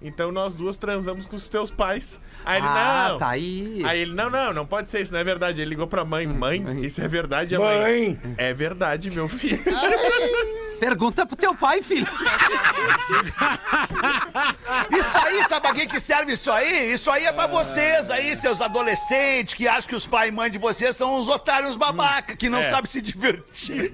[0.00, 2.20] Então nós duas transamos com os teus pais.
[2.44, 3.18] Aí ele, Ah, não.
[3.18, 3.82] tá aí.
[3.84, 5.60] Aí ele, não, não, não pode ser isso, não é verdade.
[5.60, 7.80] Ele ligou pra mãe, mãe, isso é verdade, a mãe.
[7.80, 8.20] Mãe!
[8.36, 9.60] É verdade, meu filho.
[10.78, 12.06] Pergunta pro teu pai, filho.
[14.90, 16.92] Isso aí, sabe pra que que serve isso aí?
[16.92, 20.50] Isso aí é pra vocês aí, seus adolescentes, que acham que os pai e mãe
[20.50, 22.70] de vocês são uns otários babaca, que não É.
[22.70, 23.92] sabem se divertir.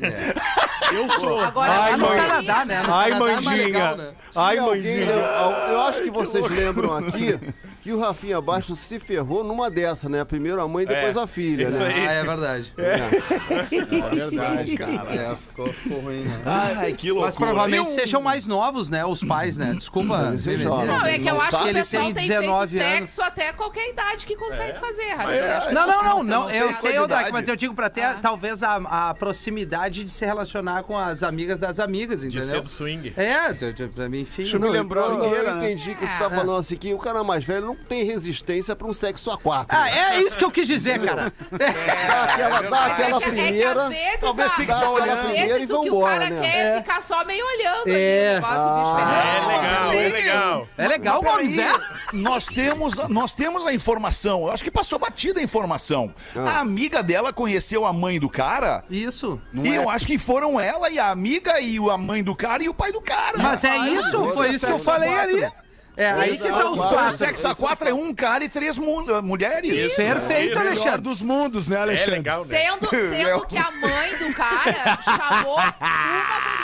[0.92, 1.40] Eu sou.
[1.40, 2.82] Agora, Lá eu no Canadá, né?
[2.82, 3.64] No Ai, Canadá é manjinha.
[3.64, 4.12] legal, né?
[4.36, 5.06] Ai, alguém manjinha.
[5.06, 7.38] lembra- eu acho que vocês lembram aqui
[7.84, 10.24] que o Rafinha Bastos se ferrou numa dessa, né?
[10.24, 11.86] Primeiro a mãe, depois É, a filha, isso né?
[11.94, 12.06] aí.
[12.08, 12.72] Ah, é verdade.
[12.76, 15.14] É verdade, cara.
[15.14, 16.40] É, ficou, ficou ruim, né?
[16.46, 17.26] Ai, que loucura.
[17.26, 19.04] Mas provavelmente E um- sejam mais novos, né?
[19.04, 19.74] Os pais, né?
[19.76, 20.28] Desculpa.
[20.46, 20.86] Eles jovens.
[20.86, 21.64] Não, é que eu Não acho que sabe?
[21.64, 22.98] o Ele pessoal tem tem 19 feito anos.
[23.10, 25.02] sexo até qualquer idade que consegue fazer.
[25.02, 25.12] É,
[25.52, 26.50] Eu acho que Não, não, não, não.
[26.50, 28.18] Eu sei, Odak, mas eu digo pra ter Ah.
[28.20, 32.46] talvez a, a proximidade de se relacionar com as amigas das amigas, De entendeu?
[32.48, 33.12] ser do swing.
[33.16, 34.42] É, de- de- pra mim, enfim.
[34.42, 35.64] Deixa eu me Não, lembrar eu, eu primeira, né?
[35.70, 38.86] entendi que você tá falando assim que o cara mais velho não tem resistência pra
[38.86, 39.76] um sexo a quatro.
[39.76, 41.32] Ah, é isso que eu quis dizer, cara.
[41.50, 43.82] Dá aquela, dá aquela É que- é primeira.
[43.84, 46.40] às vezes, talvez fique só olhando vezes primeiro e o que o vambora, cara né?
[46.42, 48.36] quer é ficar só meio olhando É.
[48.36, 49.34] ali o negócio, o bicho Ah.
[49.34, 50.68] É legal, é legal.
[50.78, 51.72] É legal, Gomes, é?
[52.12, 54.42] Nós temos, nós temos a informação.
[54.46, 56.14] Eu acho que passou batida a informação.
[56.36, 58.84] A amiga dela conheceu a mãe do cara.
[58.90, 59.40] Isso.
[59.52, 62.62] e eu acho que foram ela e a amiga e o- a mãe do cara
[62.62, 63.38] e o pai do cara.
[63.38, 65.48] Mas é isso, foi isso que eu falei ali.
[65.96, 67.16] É aí que tá os quatro.
[67.16, 69.94] sexo a quatro é um cara e três mu- mulheres.
[69.94, 71.00] Perfeito, Melhor Alexandre.
[71.00, 72.10] dos mundos, né, É Alexandre?
[72.16, 72.58] legal, né?
[72.58, 76.63] Sendo, sendo que a mãe do cara chamou uma guria.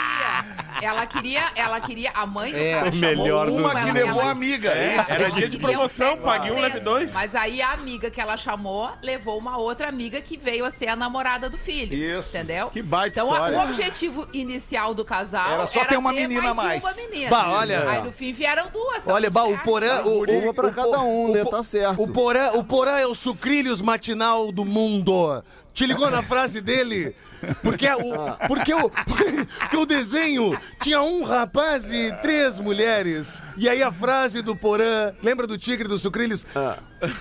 [0.81, 4.23] Ela queria, ela queria, a mãe do É, cara melhor Uma ela- que levou ela-
[4.25, 4.69] a amiga.
[4.71, 7.11] É, era dia de promoção, sexo pague um, leve dois.
[7.13, 10.87] Mas aí a amiga que ela chamou levou uma outra amiga que veio a ser
[10.89, 11.93] a namorada do filho.
[11.93, 12.35] Isso.
[12.35, 12.67] Entendeu?
[12.69, 13.57] Que baita então, história.
[13.57, 16.83] o objetivo inicial do casal Era só ter uma menina a mais.
[16.83, 17.29] uma menina.
[17.29, 19.05] Bah, olha- Aí no fim vieram duas.
[19.07, 19.57] Olha, tudo bah, o.
[19.59, 20.01] Porã.
[20.03, 21.45] O, o, Uma pra o- cada um, o- né?
[21.45, 22.01] Tá certo.
[22.01, 25.43] O Porã, o Porã é o sucrilhos matinal do mundo.
[25.73, 27.15] Te ligou na frase dele?
[27.61, 33.41] Porque o, porque, o, porque o desenho tinha um rapaz e três mulheres.
[33.57, 36.45] E aí a frase do Porã, lembra do Tigre dos Sucrilhos?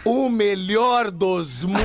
[0.04, 1.80] O melhor dos mundos.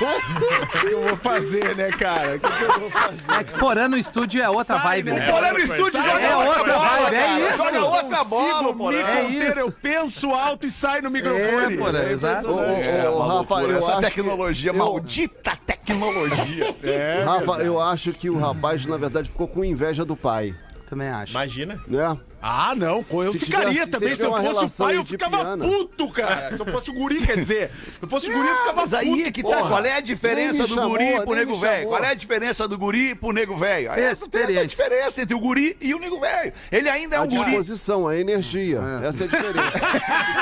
[0.00, 2.36] O que eu vou fazer, né, cara?
[2.36, 3.16] O que, que eu vou fazer?
[3.40, 5.12] É que Porã no estúdio é outra vibe.
[5.12, 5.30] né?
[5.30, 7.40] Porã no estúdio joga É outra bola, vibe, é cara.
[7.40, 7.56] isso.
[7.56, 8.96] Joga outra bola, Porã.
[8.96, 9.58] me É isso.
[9.58, 11.74] eu penso alto e saio no microfone.
[11.74, 12.50] É, Porã, exato.
[12.50, 16.74] Ô, É, Rafa, essa tecnologia, eu- maldita tecnologia.
[16.82, 20.54] É, Rafa, eu acho que o rapaz, na verdade, ficou com inveja do pai,
[20.88, 21.32] Também acho.
[21.32, 21.80] Imagina.
[21.88, 22.16] né?
[22.48, 24.10] Ah, não, eu Se ficaria tivesse- também.
[24.10, 26.56] se Se eu fosse o pai, eu ficava puto, cara.
[26.56, 27.70] Se eu fosse o guri, quer dizer.
[27.70, 29.68] Se eu fosse o guri, eu ficava Mas aí é que tá, porra.
[29.68, 31.88] qual é a diferença do chamou, guri pro nego velho?
[31.88, 33.90] Qual é a diferença do guri pro nego velho?
[34.30, 36.52] Tem a diferença entre o guri e o nego velho.
[36.70, 37.44] Ele ainda é A um guri.
[37.46, 38.78] disposição, a energia.
[39.02, 39.72] Essa é a diferença.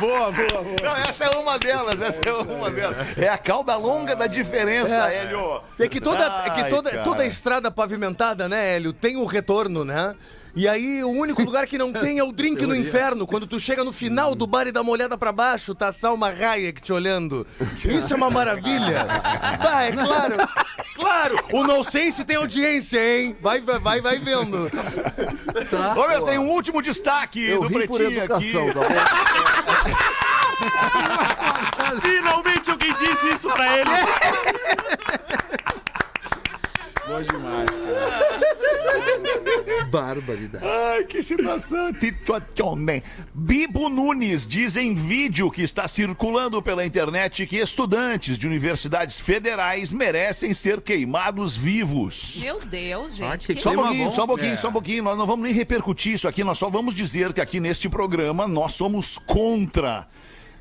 [0.00, 0.76] Boa, boa, boa.
[0.82, 2.96] Não, essa é uma delas, essa é uma delas.
[3.16, 5.60] É a cauda longa da diferença, Hélio.
[5.78, 7.02] É que toda, é que toda, cara.
[7.02, 10.14] toda estrada pavimentada, né, Hélio, tem um retorno, né?
[10.56, 13.26] E aí, o único lugar que não tem é o drink no inferno.
[13.26, 15.92] Quando tu chega no final do bar e dá uma olhada pra baixo, tá a
[15.92, 17.46] Salma Hayek te olhando.
[17.84, 19.04] Isso é uma maravilha.
[19.62, 20.36] Bah, é claro.
[20.94, 21.36] Claro.
[21.52, 23.36] O No Sense tem audiência, hein?
[23.38, 24.70] Vai, vai, vai, vendo.
[25.94, 28.78] Ô, meu, tem um último destaque Eu do ri por Pretinho educação, aqui.
[28.78, 28.96] tá bom?
[32.00, 33.90] Finalmente alguém disse isso pra ele.
[37.06, 37.68] Bom demais,
[39.90, 40.64] Barbaridade.
[40.66, 41.92] Ai, que situação.
[43.32, 49.92] Bibo Nunes diz em vídeo que está circulando pela internet que estudantes de universidades federais
[49.92, 52.38] merecem ser queimados vivos.
[52.40, 53.24] Meu Deus, gente.
[53.24, 54.56] Ah, que Só um pouquinho, só um pouquinho, É.
[54.56, 55.02] só um pouquinho.
[55.04, 58.48] Nós não vamos nem repercutir isso aqui, nós só vamos dizer que aqui neste programa
[58.48, 60.08] nós somos contra.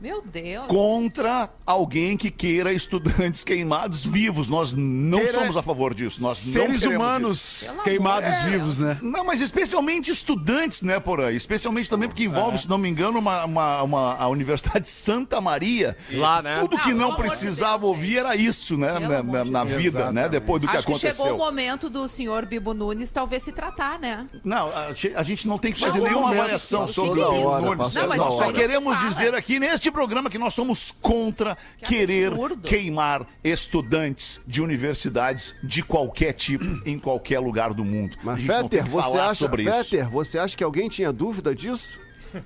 [0.05, 0.67] Meu Deus.
[0.67, 4.47] Contra alguém que queira estudantes queimados vivos.
[4.47, 6.21] Nós não Queira somos a favor disso.
[6.21, 7.65] Nós não Seres queremos humanos isso.
[7.65, 8.99] Pelo queimados amor de vivos, né?
[9.01, 11.31] Não, mas especialmente estudantes, né, Porã?
[11.31, 15.41] Especialmente também porque envolve, se não me engano, uma, uma, uma- a Universidade de Santa
[15.41, 15.97] Maria.
[16.11, 16.59] Lá, né?
[16.59, 18.93] Tudo que Ah, pelo não amor de precisava Deus, ouvir era isso, né?
[18.99, 19.81] Pelo Na, amor na- de na Deus.
[19.81, 20.29] vida, né?
[20.29, 23.97] Depois do que Acho que chegou o momento do senhor Bibo Nunes talvez se tratar,
[23.97, 24.27] né?
[24.43, 27.33] Não, a, a gente não tem que fazer Chegou o nenhuma momento, avaliação sobre o
[27.33, 27.65] isso.
[27.65, 27.93] Nunes.
[27.95, 32.33] Não, mas só não queremos dizer aqui neste programa que nós somos contra Que querer
[32.33, 32.67] absurdo.
[32.67, 38.17] queimar estudantes de universidades de qualquer tipo em qualquer lugar do mundo.
[38.21, 40.09] Mas, Fetter, você acha, sobre isso.
[40.11, 41.97] Você acha que alguém tinha dúvida disso?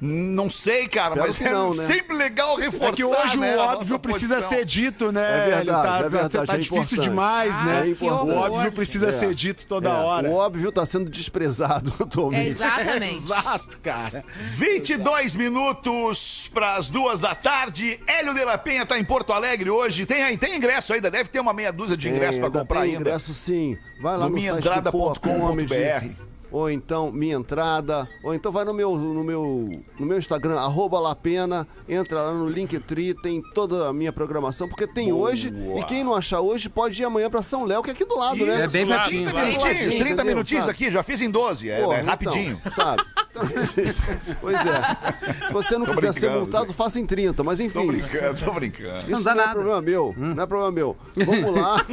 [0.01, 1.83] Não sei, cara, mas que é não, né?
[1.83, 4.57] sempre legal reforçar, É que hoje né, o óbvio precisa posição.
[4.57, 5.21] ser dito, né?
[5.21, 7.01] É verdade, Tá, é verdade, tá é difícil importante.
[7.01, 7.89] demais, Ah, né?
[7.91, 9.11] É que O óbvio precisa É.
[9.11, 10.29] ser dito toda É, hora.
[10.29, 12.49] O óbvio tá sendo desprezado atualmente.
[12.49, 13.15] Exatamente.
[13.23, 14.23] Exato, cara.
[14.51, 17.99] 22 minutos para as duas da tarde.
[18.07, 20.05] Hélio de la Penha tá em Porto Alegre hoje.
[20.05, 22.59] Tem, aí- tem ingresso ainda, deve ter uma meia dúzia de ingressos É, para ainda
[22.59, 23.01] comprar tem ainda.
[23.09, 23.77] ingresso sim.
[24.01, 25.15] Vai lá No no, site do Poa
[25.55, 26.28] minhaentrada.com.br.
[26.51, 28.07] Ou então Minha Entrada.
[28.23, 31.67] Ou então vai no meu, no meu, no meu Instagram, arroba Lapena.
[31.87, 34.67] Entra lá no Linktree, tem toda a minha programação.
[34.67, 35.53] Porque tem hoje.
[35.77, 38.17] E quem não achar hoje pode ir amanhã pra São Léo, que é aqui do
[38.17, 38.63] lado, né?
[38.63, 39.29] É bem pertinho.
[39.31, 39.47] claro.
[39.47, 40.25] Minutinhos, 30 entendeu?
[40.25, 42.61] minutinhos aqui, já fiz em 12, é, Pô, é então, rapidinho.
[42.75, 43.03] sabe?
[44.41, 45.47] pois é.
[45.47, 47.43] Se você não Tô quiser ser multado, faça em 30.
[47.43, 47.87] Mas Tô enfim.
[47.87, 48.97] brincando, tô brincando.
[48.97, 49.55] Isso Não dá não é nada.
[49.59, 50.13] problema meu.
[50.17, 50.97] Não é problema meu.
[51.15, 51.85] Vamos lá.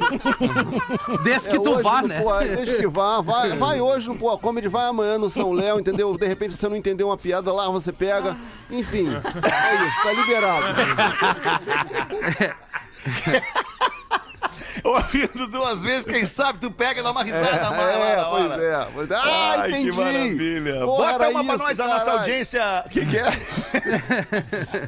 [1.23, 2.21] Desde que É tu hoje vá, né?
[2.21, 3.21] Poa- Desde que vá.
[3.21, 6.17] Vai, vai hoje no Poa Comedy, vai amanhã no São Léo, entendeu?
[6.17, 8.37] De repente você não entendeu uma piada lá, você pega.
[8.71, 10.67] Enfim, é isso, tá liberado.
[14.87, 18.49] Ouvindo duas vezes, quem sabe tu pega e dá uma risada mais lá É, hora.
[18.49, 18.89] pois é.
[18.95, 19.15] Pois é.
[19.17, 19.91] Ah, Ai, entendi.
[19.91, 20.81] que maravilha.
[20.85, 22.63] Porra, Bota uma pra isso, nós, a nossa audiência.
[22.87, 23.27] O que, que é?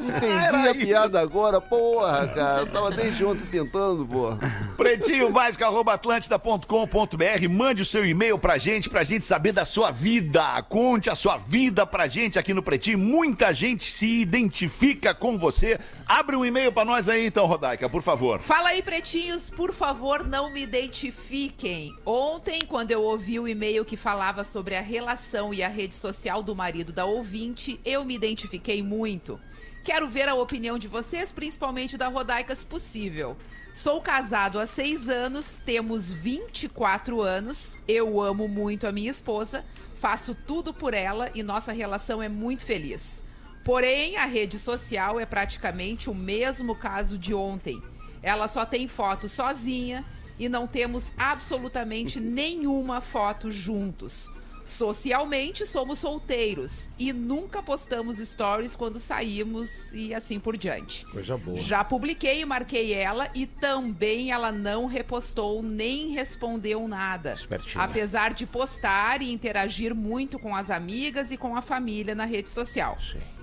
[0.01, 0.87] Entendi Era a isso.
[0.87, 2.61] piada agora, porra, cara.
[2.61, 4.39] Eu tava desde ontem tentando, porra.
[4.77, 7.49] Pretinho básico, arroba atlântida.com.br.
[7.51, 10.63] Mande o seu e-mail pra gente, pra gente saber da sua vida.
[10.69, 12.99] Conte a sua vida pra gente aqui no Pretinho.
[12.99, 15.79] Muita gente se identifica com você.
[16.07, 18.41] Abre um e-mail pra nós aí então, Rodaica, por favor.
[18.41, 19.88] Fala aí, pretinhos, por favor,
[20.27, 21.97] não me identifiquem.
[22.05, 26.43] Ontem, quando eu ouvi o e-mail que falava sobre a relação e a rede social
[26.43, 29.41] do marido da ouvinte, eu me identifiquei muito.
[29.83, 33.35] Quero ver a opinião de vocês, principalmente da Rodaica, se possível.
[33.75, 39.65] Sou casado há seis anos, temos 24 anos, eu amo muito a minha esposa,
[40.01, 43.25] faço tudo por ela e nossa relação é muito feliz.
[43.65, 47.81] Porém, a rede social é praticamente o mesmo caso de ontem.
[48.23, 50.05] Ela só tem foto sozinha
[50.39, 54.31] e não temos absolutamente nenhuma foto juntos.
[54.69, 61.07] Socialmente, somos solteiros e nunca postamos stories quando saímos e assim por diante.
[61.07, 61.59] Coisa boa.
[61.59, 67.33] Já publiquei e marquei ela e também ela não repostou nem respondeu nada.
[67.33, 67.83] Espertinha.
[67.83, 72.51] Apesar de postar e interagir muito com as amigas e com a família na rede
[72.51, 72.99] social.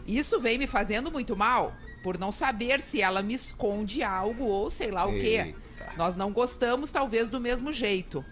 [0.05, 4.69] Isso vem me fazendo muito mal por não saber se ela me esconde algo ou
[4.69, 5.55] sei lá o quê.
[5.97, 8.23] Nós não gostamos talvez do mesmo jeito.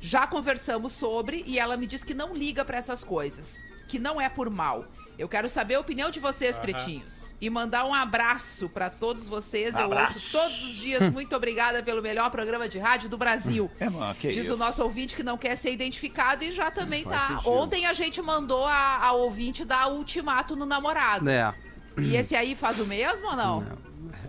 [0.00, 4.20] Já conversamos sobre e ela me diz que não liga pra essas coisas, que não
[4.20, 4.84] é por mal.
[5.16, 7.32] Eu quero saber a opinião de vocês, pretinhos.
[7.40, 9.76] E mandar um abraço pra todos vocês.
[9.76, 11.00] Eu ouço todos os dias.
[11.12, 13.70] Muito obrigada pelo melhor programa de rádio do Brasil.
[13.78, 14.54] É, mano, que Diz isso.
[14.54, 17.28] o nosso ouvinte que não quer ser identificado e já também Faz tá.
[17.28, 17.50] sentido.
[17.52, 21.30] Ontem a gente mandou a, a ouvinte dar ultimato no namorado.
[21.30, 21.54] É.
[22.00, 23.64] E esse aí faz o mesmo ou não?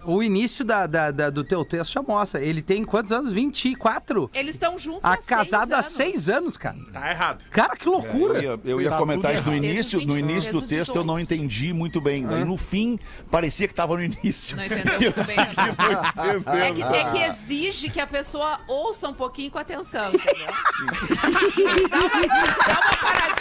[0.03, 2.41] O início da, da- da- do teu texto já mostra.
[2.41, 3.31] Ele tem quantos anos?
[3.31, 4.31] 24?
[4.33, 6.75] Eles estão juntos A há casado seis há seis anos, cara.
[6.91, 7.45] Tá errado.
[7.51, 8.41] Cara, que Eu loucura.
[8.41, 11.19] ia, eu ia Tá comentar isso no início, no início do 20, texto eu não
[11.19, 12.25] entendi muito bem.
[12.25, 12.97] Daí no fim
[13.29, 14.57] parecia que tava no início.
[14.57, 15.35] Não entendeu Eu muito bem.
[15.35, 15.45] segui
[16.45, 16.53] não.
[16.55, 17.17] É que, é que
[17.51, 20.47] exige que a pessoa ouça um pouquinho com atenção, entendeu?
[21.89, 22.09] dá, uma,
[22.67, 23.31] dá uma paradinha.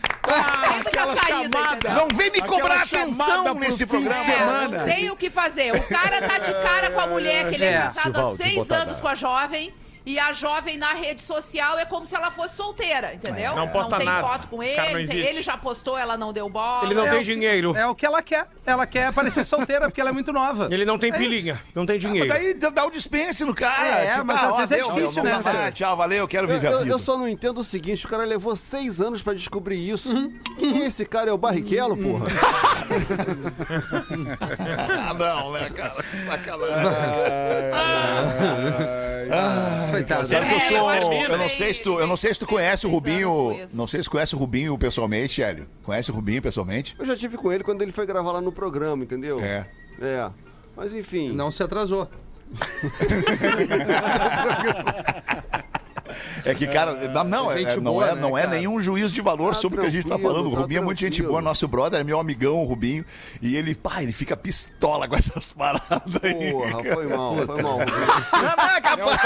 [0.96, 1.92] Na saída, entendeu?
[1.96, 4.22] Não vem me cobrar Aquela atenção chamada nesse programa.
[4.22, 4.78] É, semana.
[4.80, 5.76] não tem o que fazer.
[5.76, 7.78] O cara tá de cara com a mulher que ele é, É.
[7.82, 9.74] casado há seis anos com a jovem.
[10.06, 13.56] E a jovem na rede social é como se ela fosse solteira, entendeu?
[13.56, 14.28] Não posta tem nada.
[14.28, 16.86] foto com não ele, tem- ele já postou, ela não deu bola.
[16.86, 17.76] Ele não É tem o- dinheiro.
[17.76, 18.48] É o que ela quer.
[18.66, 20.68] Ela quer parecer solteira porque ela é muito nova.
[20.72, 22.30] Ele não tem É pilinha, não tem Mas dinheiro.
[22.30, 23.88] daí dá o dispense no cara.
[23.88, 25.72] É, mas às ó, vezes é difícil, né?
[25.74, 26.92] Tchau, valeu, quero Eu, viver eu- vida.
[26.92, 30.10] eu só não entendo o seguinte, o cara levou seis anos pra descobrir isso.
[30.60, 31.32] Quem é esse cara?
[31.32, 32.26] É o Barrichello, porra?
[34.88, 35.96] Ah, não, né, cara?
[36.26, 36.86] Sacanagem.
[39.96, 40.28] Coitado.
[40.28, 40.58] Sabe que eu
[40.90, 41.14] É, sou.
[41.14, 43.56] eu não sei se tu, eu não sei se tu conhece o Rubinho.
[43.74, 45.68] Não sei se tu conhece o Rubinho pessoalmente, Hélio.
[45.84, 46.96] Conhece o Rubinho pessoalmente?
[47.00, 49.40] Eu já tive com ele quando ele foi gravar lá no programa, entendeu?
[49.42, 49.66] É.
[50.02, 50.30] É.
[50.76, 51.32] Mas enfim.
[51.32, 52.08] Não se atrasou.
[56.44, 59.14] É que, cara, não, não, é, Gente não, boa, é, né, não é nenhum juízo
[59.14, 60.48] de valor Tá sobre o que a gente tá falando.
[60.48, 63.06] O tá Rubinho é muito gente boa, nosso brother, é meu amigão, o Rubinho.
[63.42, 66.52] E ele, pá, ele fica pistola com essas paradas aí.
[66.52, 67.78] Porra, foi mal, foi mal.
[67.78, 69.22] Não, não é capaz.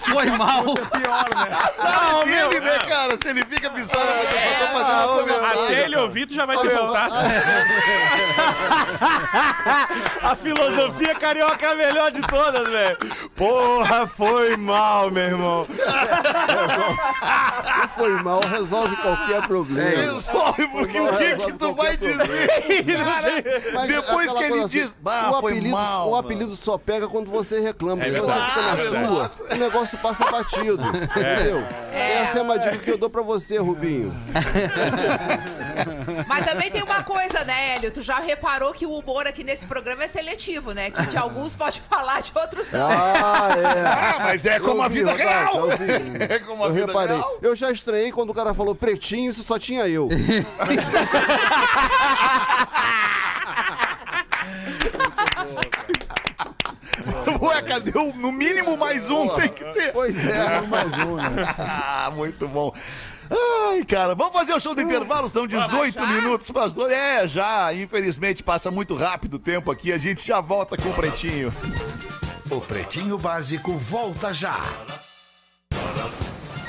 [0.00, 0.64] Foi mal.
[1.76, 3.16] Sabe dele, né, cara?
[3.20, 5.64] Se ele fica pistola, eu só tô fazendo uma comentário.
[5.64, 7.14] Até ele ouvir, tu já vai ter voltado.
[10.22, 12.96] A filosofia carioca é a melhor de todas, velho.
[13.36, 15.66] Porra, foi mal, meu irmão.
[17.96, 19.88] Foi mal, resolve qualquer problema.
[19.88, 19.94] É.
[20.06, 22.48] Resolve, porque o que, que tu vai dizer?
[23.72, 26.56] Mas Depois que ele coisa assim, diz, bah, o foi apelido, mal, O mano." apelido
[26.56, 28.02] só pega quando você reclama.
[28.02, 28.76] É Se você fica na
[29.06, 30.80] sua, o negócio passa batido.
[30.84, 31.62] Entendeu?
[31.92, 34.14] Essa é uma dica que eu dou pra você, Rubinho.
[36.26, 37.90] Mas também tem uma coisa, né, Hélio?
[37.90, 40.90] Tu já reparou que o humor aqui nesse programa é seletivo, né?
[40.90, 42.88] Que de alguns pode falar, de outros não.
[42.88, 43.86] Ah, é.
[43.86, 45.68] Ah, mas é como Eu a vi, vida real.
[45.76, 46.24] Vi.
[46.34, 47.16] É como a Eu vida reparei.
[47.16, 47.38] real.
[47.42, 50.08] Eu já estranhei quando o cara falou pretinho, isso só tinha eu.
[57.42, 59.92] Ué, cadê o, no mínimo mais um tem que ter?
[59.92, 61.54] Pois é, mais um, né?
[61.58, 62.72] Ah, muito bom.
[63.68, 66.06] Ai, cara, vamos fazer o show do intervalo, são 18 já?
[66.06, 66.92] minutos para as duas.
[66.92, 70.94] É, já, infelizmente passa muito rápido o tempo aqui, a gente já volta com o
[70.94, 71.52] Pretinho.
[72.50, 74.58] O Pretinho Básico volta já.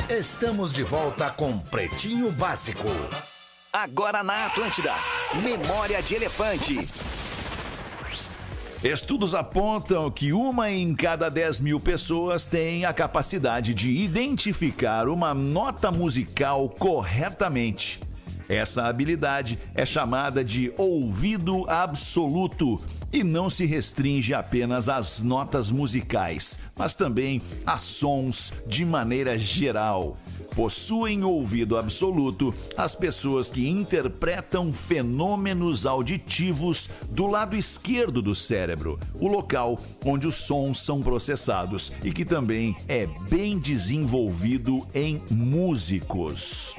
[0.09, 2.87] Estamos de volta com Pretinho Básico.
[3.73, 4.93] Agora na Atlântida.
[5.33, 6.87] Memória de Elefante.
[8.83, 15.33] Estudos apontam que uma em cada 10 mil pessoas tem a capacidade de identificar uma
[15.33, 17.99] nota musical corretamente.
[18.47, 22.79] Essa habilidade é chamada de ouvido absoluto
[23.15, 30.17] e não se restringe apenas às notas musicais, mas também a sons de maneira geral.
[30.53, 39.29] Possuem ouvido absoluto as pessoas que interpretam fenômenos auditivos do lado esquerdo do cérebro, o
[39.29, 46.75] local onde os sons são processados e que também é bem desenvolvido em músicos.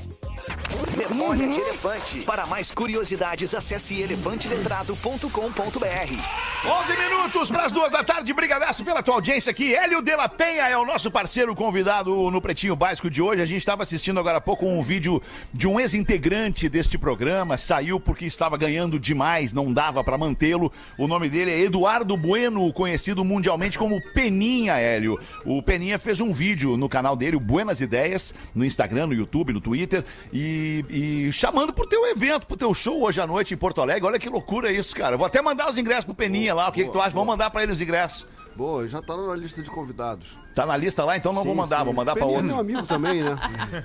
[0.97, 2.21] Memória de Elefante.
[2.21, 6.47] Para mais curiosidades, acesse elefanteletrado.com.br.
[6.65, 8.33] 11 minutos para as duas da tarde.
[8.33, 9.75] Brigadaço pela tua audiência aqui.
[9.75, 13.43] Hélio de la Penha é o nosso parceiro convidado no Pretinho Básico de hoje.
[13.43, 15.23] A gente estava assistindo agora há pouco um vídeo
[15.53, 17.59] de um ex-integrante deste programa.
[17.59, 20.73] Saiu porque estava ganhando demais, não dava para mantê-lo.
[20.99, 25.21] O nome dele é Eduardo Bueno, conhecido mundialmente como Peninha, Hélio.
[25.45, 29.61] O Peninha fez um vídeo no canal dele, Buenas Ideias, no Instagram, no YouTube, no
[29.61, 30.05] Twitter,
[30.39, 34.05] e, e chamando pro teu evento, pro teu show hoje à noite em Porto Alegre.
[34.07, 35.17] Olha que loucura isso, cara.
[35.17, 36.69] Vou até mandar os ingressos pro Peninha lá.
[36.69, 37.11] O que, que tu acha?
[37.11, 38.27] Vamos mandar pra ele os ingressos.
[38.55, 40.29] Boa, já tá na lista de convidados.
[40.55, 41.85] Tá na lista lá, então não vou Sim, mandar, sim.
[41.85, 42.51] vou mandar pra Peninha outro.
[42.51, 43.37] é meu amigo também, né?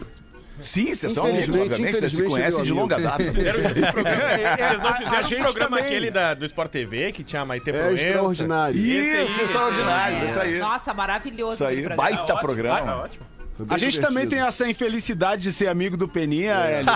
[0.60, 3.18] Sim, vocês são amigos, obviamente, vocês se conhecem de longa data.
[3.24, 3.76] Fizeram Vocês
[4.78, 5.84] não a- a fizeram o programa também.
[5.86, 8.04] aquele da, do Sport TV, que tinha a Maite É Proença?
[8.04, 8.78] extraordinário.
[8.80, 10.28] Isso, esse extraordinário, aí.
[10.28, 10.60] isso aí.
[10.60, 11.54] Nossa, maravilhoso.
[11.56, 12.04] Isso aí, programa.
[12.04, 12.96] baita programa.
[12.98, 13.26] ótimo.
[13.70, 16.92] A gente também tem essa infelicidade de ser amigo do Peninha, Hélio.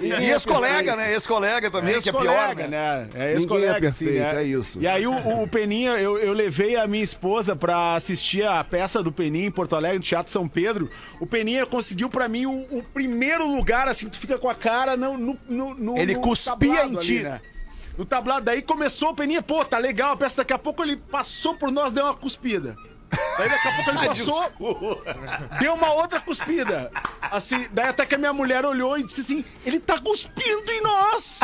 [0.22, 1.12] E ex-colega, né?
[1.12, 2.68] Ex-colega também, que é pior, Ex-colega, né?
[2.68, 3.08] né?
[3.14, 4.42] É Ninguém ex-colega, é perfeito, assim, né?
[4.42, 4.78] é isso.
[4.80, 9.02] E aí o, o Peninha, eu, eu levei a minha esposa pra assistir a peça
[9.02, 10.90] do Peninha em Porto Alegre, no Teatro São Pedro.
[11.20, 14.54] O Peninha conseguiu pra mim o, o primeiro lugar, assim, que tu fica com a
[14.54, 15.18] cara no...
[15.18, 17.14] no, no- no- Ele no cuspia em ti.
[17.18, 17.40] ali, né?
[17.98, 20.96] No tablado, daí começou o Peninha, pô, tá legal a peça, daqui a pouco ele
[20.96, 22.76] passou por nós, deu uma cuspida.
[23.38, 25.02] Daí daqui a pouco ele passou,
[25.60, 26.90] deu uma outra cuspida.
[27.20, 30.80] Assim, daí até que a minha mulher olhou e disse assim: ele tá cuspindo em
[30.80, 31.40] nós!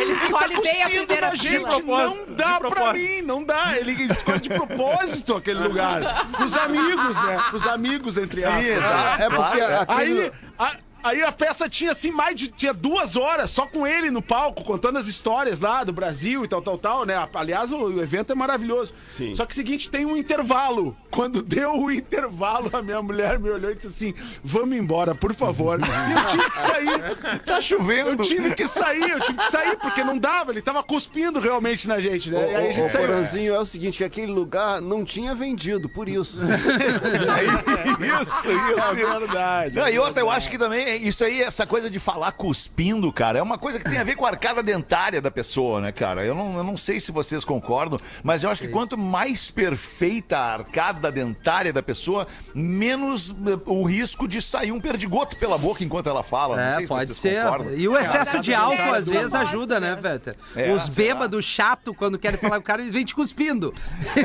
[0.00, 3.76] Ele escolhe tá bem a primeira gente, não dá pra mim, não dá.
[3.76, 6.26] Ele escolhe de propósito aquele lugar.
[6.32, 7.44] Pros amigos, né?
[7.50, 8.64] Pros amigos, entre aspas.
[8.64, 9.22] Sim, exato.
[9.22, 9.92] É porque claro.
[9.92, 10.20] aquele...
[10.22, 10.72] Aí, a,
[11.08, 14.62] aí a peça tinha assim mais de tinha duas horas só com ele no palco,
[14.64, 17.28] contando as histórias lá do Brasil e tal, tal, tal, né?
[17.34, 18.92] Aliás, o evento é maravilhoso.
[19.06, 19.34] Sim.
[19.36, 20.96] Só que é o seguinte, tem um intervalo.
[21.10, 25.34] Quando deu o intervalo, a minha mulher me olhou e disse assim: vamos embora, por
[25.34, 25.78] favor.
[25.80, 25.82] E
[26.14, 27.38] eu tive que sair.
[27.44, 28.10] Tá chovendo.
[28.10, 31.88] Eu tive que sair, eu tive que sair, porque não dava, ele tava cuspindo realmente
[31.88, 32.52] na gente, né?
[32.52, 33.06] E aí a O, gente o saiu.
[33.06, 36.38] Poranzinho é o seguinte, que aquele lugar não tinha vendido, por isso.
[37.98, 38.94] Isso, É isso.
[39.18, 39.74] verdade.
[39.76, 43.12] Não, e outra, eu acho que também, é isso aí, essa coisa de falar cuspindo,
[43.12, 45.92] cara, é uma coisa que tem a ver com a arcada dentária da pessoa, né,
[45.92, 46.24] cara?
[46.24, 50.36] Eu não, eu não sei se vocês concordam, mas eu acho que quanto mais perfeita
[50.38, 55.82] a arcada dentária da pessoa, menos eh, o risco de sair um perdigoto pela boca
[55.84, 56.56] enquanto ela fala.
[56.56, 57.42] não sei É, se pode ser.
[57.42, 57.74] concordam.
[57.74, 59.96] E o excesso É, de é, álcool, é, às é, vezes, é, ajuda, né, é,
[59.96, 60.36] Vetter?
[60.56, 63.72] É, Os bêbados chato, quando querem falar com o cara, eles vêm te cuspindo.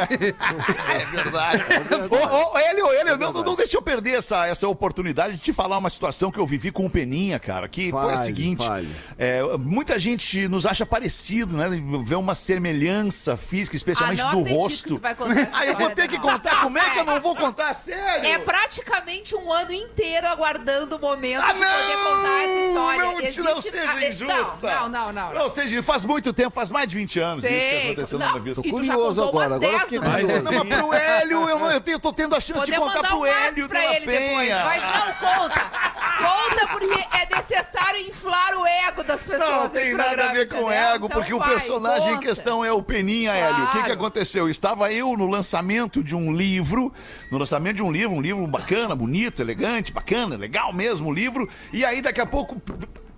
[0.94, 1.64] É verdade.
[2.10, 5.54] ô, ô, Hélio, Hélio, não, não, não deixa eu perder essa, essa oportunidade de te
[5.54, 8.64] falar uma situação que eu vivi com o Peninha, cara, que foi a seguinte.
[8.66, 8.88] fale.
[9.18, 11.68] é, muita gente nos acha parecido, né?
[12.04, 15.00] Vê uma semelhança física, especialmente Ah, não do que rosto.
[15.00, 15.16] contar
[15.52, 16.22] Ah, eu vou ter que não.
[16.24, 16.62] contar.
[16.62, 17.74] Como é que eu não vou contar?
[17.76, 18.26] Sério?
[18.30, 23.04] É praticamente um ano inteiro aguardando o momento Ah, de poder contar essa história.
[23.04, 24.76] Não, te- não seja Ah, é- injusta.
[24.76, 25.34] Não, não, não.
[25.34, 25.34] não.
[25.34, 27.86] Não seja, faz muito tempo, faz mais de 20 anos isso que Sei.
[27.92, 28.62] aconteceu na Não, minha vida.
[28.64, 30.44] já curioso agora, agora eu 10 fiquei no curioso.
[30.44, 32.96] Não, mas pro Hélio, eu, não, eu tenho, tô tendo a chance de Podemos contar
[32.98, 34.48] mandar pro um Hélio de pra ele depois.
[34.48, 34.66] Penha.
[34.66, 35.62] Mas não, conta.
[35.62, 39.50] Conta porque é necessário inflar o ego das pessoas.
[39.64, 40.72] Não tem nada a ver com entendeu?
[40.72, 42.28] ego, Então porque o vai, personagem em conta.
[42.28, 43.64] questão é o Peninha, Hélio.
[43.64, 43.94] O que, que Claro.
[43.94, 44.50] aconteceu?
[44.50, 46.92] Estava eu no lançamento de um livro,
[47.32, 51.50] no lançamento de um livro, um livro bacana, bonito, elegante, bacana, legal mesmo o livro,
[51.72, 52.62] e aí daqui a pouco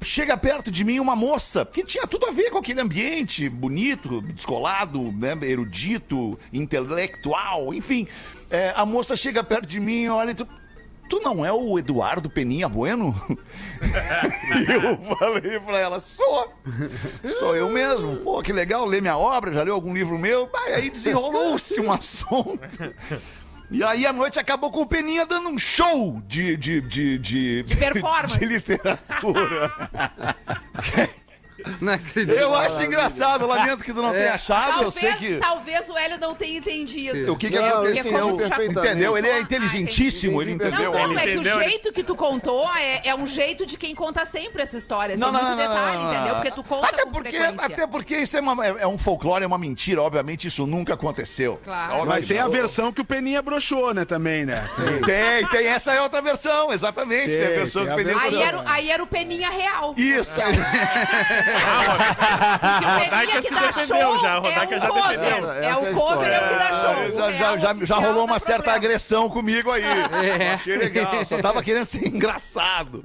[0.03, 4.21] chega perto de mim uma moça que tinha tudo a ver com aquele ambiente bonito,
[4.21, 8.07] descolado, né, erudito, intelectual, enfim.
[8.49, 10.45] É, a moça chega perto de mim e olha e diz,
[11.09, 13.15] Tu não é o Eduardo Peninha Bueno?
[14.67, 16.53] eu falei pra ela, sou.
[17.25, 18.17] Sou eu mesmo.
[18.17, 20.49] Pô, que legal, lê minha obra, já leu algum livro meu.
[20.67, 22.59] Aí desenrolou-se um assunto.
[23.69, 26.55] E aí a noite acabou com o Peninha dando um show de...
[26.55, 28.37] De, de, de, De performance.
[28.39, 29.71] De literatura.
[31.85, 32.35] Não acredito.
[32.35, 34.83] Eu acho engraçado, lamento que tu não tenha achado.
[34.83, 35.37] Eu Talvez, sei que...
[35.37, 37.31] talvez o Hélio não tenha entendido.
[37.33, 38.29] O que, que Não, eu aconteceu?
[38.29, 38.87] entendi perfeitamente.
[38.89, 39.17] Entendeu?
[39.17, 40.73] Ele é Ah, inteligentíssimo, ele entendi.
[40.75, 40.91] entendeu?
[40.91, 43.27] Não, não, Ele é que entendeu, o ele- jeito que tu contou é, é um
[43.27, 45.15] jeito de quem conta sempre essa história.
[45.17, 46.13] Não, Não, não, não, não, detalhe, não, não.
[46.15, 46.35] entendeu?
[46.35, 47.65] Porque tu conta até com porque, frequência.
[47.65, 50.01] até porque isso é, uma- é- é um folclore, é uma mentira.
[50.01, 51.59] Obviamente isso nunca aconteceu.
[51.63, 52.05] Claro.
[52.05, 52.51] Mas tem a não.
[52.51, 54.67] versão que o Peninha broxou, né, também, né?
[55.05, 55.67] Tem, tem.
[55.67, 57.31] Essa é outra versão, exatamente.
[57.31, 59.07] Tem, a Tem, versão tem que a o Peninha Aí era, o- aí era o
[59.07, 59.93] Peninha real.
[59.97, 60.39] Isso.
[61.75, 65.19] Porque o Rodaica se defendeu já, a é Rodaica o já cover.
[65.19, 65.51] defendeu.
[65.51, 67.15] É o é a cover, é o que dá É, show.
[67.15, 68.77] O já, já, já, rolou uma certa problema.
[68.85, 69.83] agressão comigo aí.
[70.53, 73.03] Achei legal, só tava querendo ser engraçado.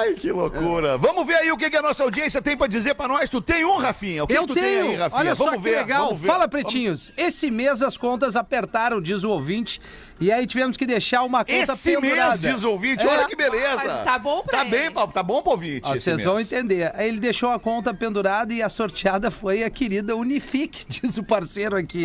[0.00, 0.96] Ai, que loucura.
[0.98, 3.28] Vamos ver aí o que, que a nossa audiência tem pra dizer pra nós.
[3.30, 4.24] Tu tem um, Rafinha?
[4.24, 4.90] O que Eu que tu tem tenho.
[4.90, 5.20] aí, Rafinha?
[5.20, 6.16] Olha só que ver, legal.
[6.16, 7.12] Fala, pretinhos.
[7.16, 9.80] Esse mês as contas apertaram, diz o ouvinte.
[10.20, 12.30] E aí tivemos que deixar uma conta Esse pendurada.
[12.30, 13.08] mês, diz o ouvinte, É.
[13.08, 13.76] olha que beleza.
[13.84, 14.70] Mas tá bom pra Tá ele.
[14.90, 15.82] bem, tá bom pro ouvinte.
[15.84, 16.90] Ó, esse Vocês vão entender.
[16.94, 21.22] Aí ele deixou a conta pendurada e a sorteada foi a querida Unifique, diz o
[21.22, 22.04] parceiro aqui.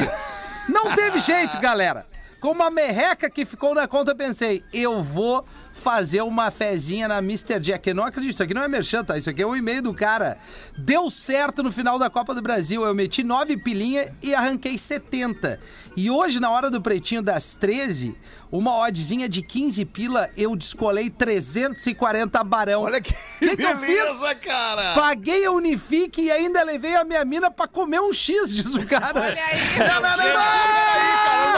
[0.69, 2.05] Não teve jeito, galera.
[2.43, 7.57] Com uma merreca que ficou na conta, pensei, eu vou fazer uma fezinha na Mr.
[7.57, 7.87] Jack.
[7.87, 9.17] Eu não acredito, isso aqui não é merchan, tá?
[9.17, 10.37] Isso aqui é um e-mail do cara.
[10.77, 12.83] Deu certo no final da Copa do Brasil.
[12.83, 15.57] Eu meti nove pilinha e arranquei 70.
[15.95, 18.13] E hoje, na hora do pretinho das 13,
[18.51, 22.81] uma oddzinha de 15 pila, eu descolei 340 barão.
[22.81, 24.95] Olha que, Que que eu beleza, cara.
[24.95, 28.85] Paguei a Unifique e ainda levei a minha mina pra comer um X, diz o
[28.85, 29.21] cara.
[29.21, 29.79] Olha aí.
[29.79, 31.12] Não, não, não, Peraí, cara,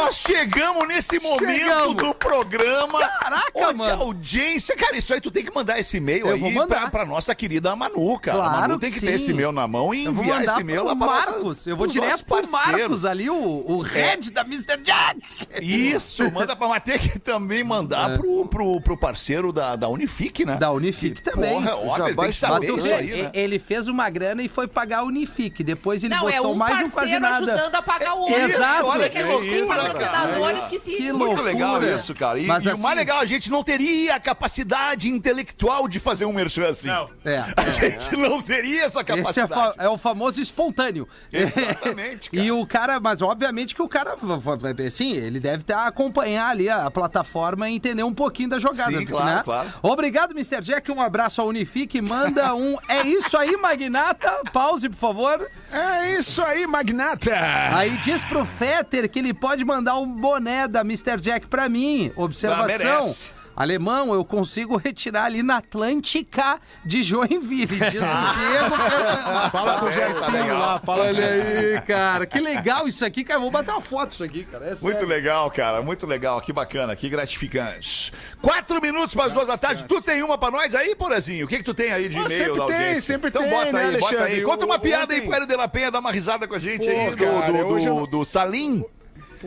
[0.05, 1.95] nós chegamos nesse momento Chegamos.
[1.95, 2.99] do programa.
[2.99, 3.91] Caraca, onde mano.
[3.91, 4.75] a audiência.
[4.75, 6.67] Cara, isso aí tu tem que mandar esse e-mail Eu aí.
[6.67, 8.37] Pra, pra nossa querida Manu, cara.
[8.37, 10.83] Claro a Manu tem que, que ter esse e-mail na mão e enviar esse e-mail
[10.83, 11.67] lá pra nossa- Marcos.
[11.67, 12.45] Eu vou direto pro.
[12.49, 13.35] Marcos ali, o,
[13.67, 14.77] o head da Mr.
[14.83, 15.19] Jack.
[15.61, 20.55] Isso, manda pra Matheus que também mandar pro, pro, pro parceiro da, da Unifique, né?
[20.57, 21.53] Da Unifique também.
[21.53, 23.31] Porra, óbvio, ele tem que saber Mas isso aí, né?
[23.33, 25.63] e- Ele fez uma grana e foi pagar a Unifique.
[25.63, 27.37] Depois ele Não, botou é um mais um quase nada.
[27.51, 28.35] ajudando a pagar o outro.
[28.41, 28.85] Exato.
[28.85, 30.69] Olha Que que tem loucura, cara.
[30.69, 30.91] que se...
[30.91, 31.41] Que Muito loucura.
[31.43, 32.39] legal isso, cara.
[32.39, 35.99] E, Mas e o assim- mais legal, a gente não teria a capacidade intelectual de
[35.99, 36.87] fazer um merchan assim.
[36.87, 37.09] Não.
[37.23, 37.43] É.
[37.55, 39.53] A gente não teria essa Esse é, capacidade.
[39.53, 41.07] fa- é o famoso espontâneo.
[41.31, 42.43] Exatamente, cara.
[42.43, 46.49] e o cara, mas obviamente que o cara, v- v- assim, ele deve estar acompanhar
[46.49, 48.97] ali a plataforma e entender um pouquinho da jogada.
[48.97, 49.41] Sim, claro, né?
[49.43, 49.69] claro.
[49.81, 50.61] Obrigado, Mr.
[50.61, 50.91] Jack.
[50.91, 52.01] Um abraço ao Unifique.
[52.01, 52.75] Manda um.
[52.87, 54.41] É isso aí, Magnata.
[54.51, 55.49] Pause, por favor.
[55.77, 57.31] É isso aí, magnata!
[57.73, 61.19] Aí diz pro Fetter que ele pode mandar um boné da Mr.
[61.19, 62.13] Jack pra mim.
[62.15, 62.65] Ah, Observação.
[62.67, 63.31] merece.
[63.55, 69.49] Alemão, eu consigo retirar ali na Atlântica de Joinville, diz o Diego.
[69.51, 72.25] Fala com o Gersinho lá, fala Olha aí, cara.
[72.25, 73.39] Que legal isso aqui, cara.
[73.39, 74.65] Vou bater uma foto isso aqui, cara.
[74.65, 75.07] É Muito sério.
[75.07, 75.81] legal, cara.
[75.81, 76.41] Muito legal.
[76.41, 78.11] Que bacana, que gratificante.
[78.41, 79.85] Quatro minutos para as duas da tarde.
[79.85, 81.45] Tu tem uma pra nós aí, Porazinho?
[81.45, 83.71] O que que tu tem aí de e-mail sempre da tem, sempre então tem, bota
[83.71, 84.17] né, aí, bota aí.
[84.21, 84.41] Alexandre?
[84.43, 86.55] Conta uma O- piada aí ontem- pro Hélio de la Penha dar uma risada com
[86.55, 88.83] a gente Pô, aí do, cara, do, do, eu- do Salim.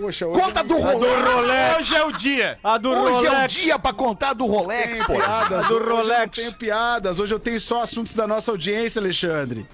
[0.01, 1.79] Poxa, hoje Conta do não- Rolex.
[1.79, 2.59] Hoje é o dia.
[2.63, 3.53] A do Hoje é o Rolex.
[3.55, 5.15] dia pra contar do Rolex, pô.
[5.15, 6.33] piadas, do hoje eu não Rolex.
[6.39, 9.67] tenho piadas, hoje eu tenho só assuntos da nossa audiência, Alexandre.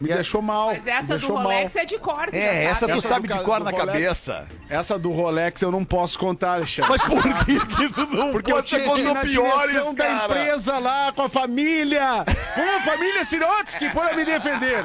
[0.00, 0.68] Me deixou mal.
[0.68, 1.82] Mas me essa do deixou Rolex mal.
[1.82, 2.92] é de cor, É, essa sabe.
[2.92, 3.86] tu Essa sabe do de cor na Rolex.
[3.92, 4.46] cabeça.
[4.70, 6.90] Essa do Rolex eu não posso contar, Alexandre.
[6.90, 10.04] Mas por que que tu não Porque eu tinha que ir na piores, direção da
[10.06, 10.24] cara?
[10.24, 12.24] empresa lá com a família.
[12.54, 14.84] Com a família Sirotsky para me defender.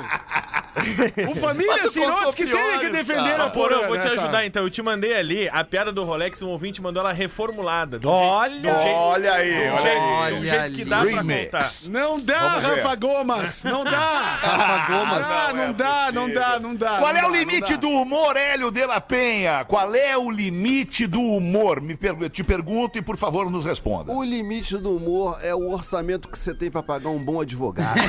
[1.30, 3.43] O família Sirotsky tem que defender cara.
[3.45, 4.64] a Porã, eu vou te nessa- ajudar então.
[4.64, 7.99] Eu te mandei ali a piada do Rolex, um ouvinte mandou ela reformulada.
[7.99, 8.51] Do Olha!
[8.51, 10.36] jeito- do jeito- Olha aí, do olha jeito- aí.
[10.39, 11.70] do jeito que dá pra contar.
[11.91, 12.59] Não dá.
[12.59, 13.64] Rafa Gomas.
[13.64, 14.39] Não dá.
[14.41, 15.03] Rafa Gomas.
[15.06, 16.97] Ah, não, Não é dá, não dá, não dá.
[16.99, 19.64] Qual é o limite do humor, Hélio de la Penha?
[19.66, 21.82] Qual é o limite do humor?
[21.82, 24.12] Me per- te pergunto e, por favor, nos responda.
[24.12, 27.99] O limite do humor é o orçamento que você tem pra pagar um bom advogado.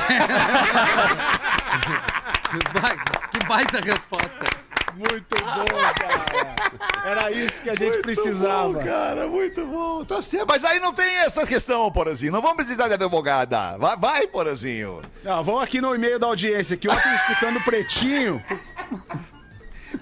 [3.32, 4.46] Que baita resposta.
[4.96, 5.64] Muito bom,
[5.98, 7.10] cara.
[7.10, 8.68] Era isso que a gente precisava.
[8.68, 10.04] Muito bom, cara, muito bom.
[10.04, 10.46] Tá certo.
[10.48, 12.32] Mas aí não tem essa questão, Porazinho.
[12.32, 13.76] Não vamos precisar de advogada.
[13.78, 15.02] Vai, vai Porazinho.
[15.22, 18.42] Não, vamos aqui no e-mail da audiência, que ontem escutando o Pretinho.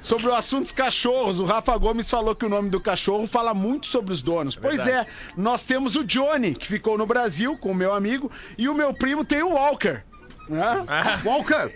[0.01, 3.53] Sobre o assunto dos cachorros, o Rafa Gomes falou que o nome do cachorro fala
[3.55, 4.57] muito sobre os donos.
[4.57, 8.69] pois é, nós temos o Johnny, que ficou no Brasil com o meu amigo, e
[8.69, 10.03] o meu primo tem o Walker.
[10.49, 10.85] né?
[11.25, 11.73] Walker.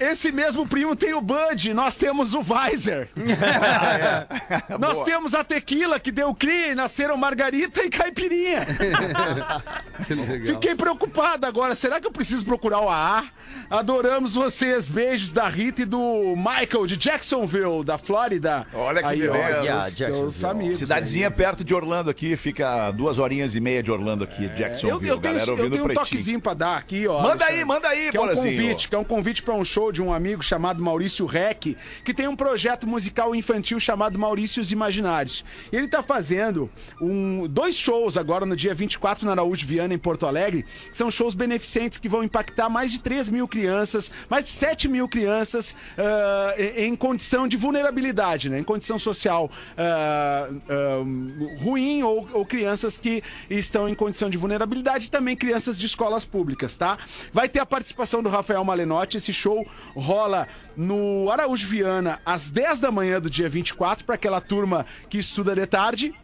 [0.00, 3.08] Esse mesmo primo tem o Bud, nós temos o Weiser.
[4.78, 5.04] Nós Boa.
[5.04, 8.66] temos a tequila que deu cria e nasceram Margarita e Caipirinha.
[10.46, 11.74] Fiquei preocupado agora.
[11.74, 13.24] Será que eu preciso procurar o AA?
[13.68, 14.88] Adoramos vocês.
[14.88, 18.66] Beijos da Rita e do Michael de Jacksonville, da Flórida.
[18.72, 19.82] Olha que Aí, ó, beleza.
[19.96, 20.78] teus- teus amigos.
[20.78, 25.08] Cidadezinha perto de Orlando aqui, fica duas horinhas e meia de Orlando aqui, Eu, Jacksonville.
[25.08, 26.04] eu tenho, galera eu ouvindo tenho um pretinho.
[26.06, 27.14] toquezinho pra dar aqui, ó.
[27.20, 27.54] Manda Alexandre.
[27.58, 30.02] aí, manda aí, que é um convite, que é um convite para um show de
[30.02, 35.44] um amigo chamado Maurício Rec, que tem um projeto musical infantil chamado Maurícios Imaginários.
[35.72, 36.70] E ele tá fazendo
[37.00, 41.34] um, dois shows agora no dia 24 na Araújo Viana, em Porto Alegre, são shows
[41.34, 46.54] beneficentes que vão impactar mais de 3 mil crianças, mais de 7 mil crianças ah,
[46.76, 48.58] em, condição de vulnerabilidade, né?
[48.58, 55.06] Em condição social ah, ah, ruim ou, ou crianças que estão em condição de vulnerabilidade
[55.06, 56.98] e também crianças de escolas públicas, tá?
[57.32, 59.16] Vai ter a participação do Rafael Malenotti.
[59.16, 64.40] Esse show rola no Araújo Viana às 10 da manhã do dia 24 para aquela
[64.40, 66.14] turma que estuda de tarde.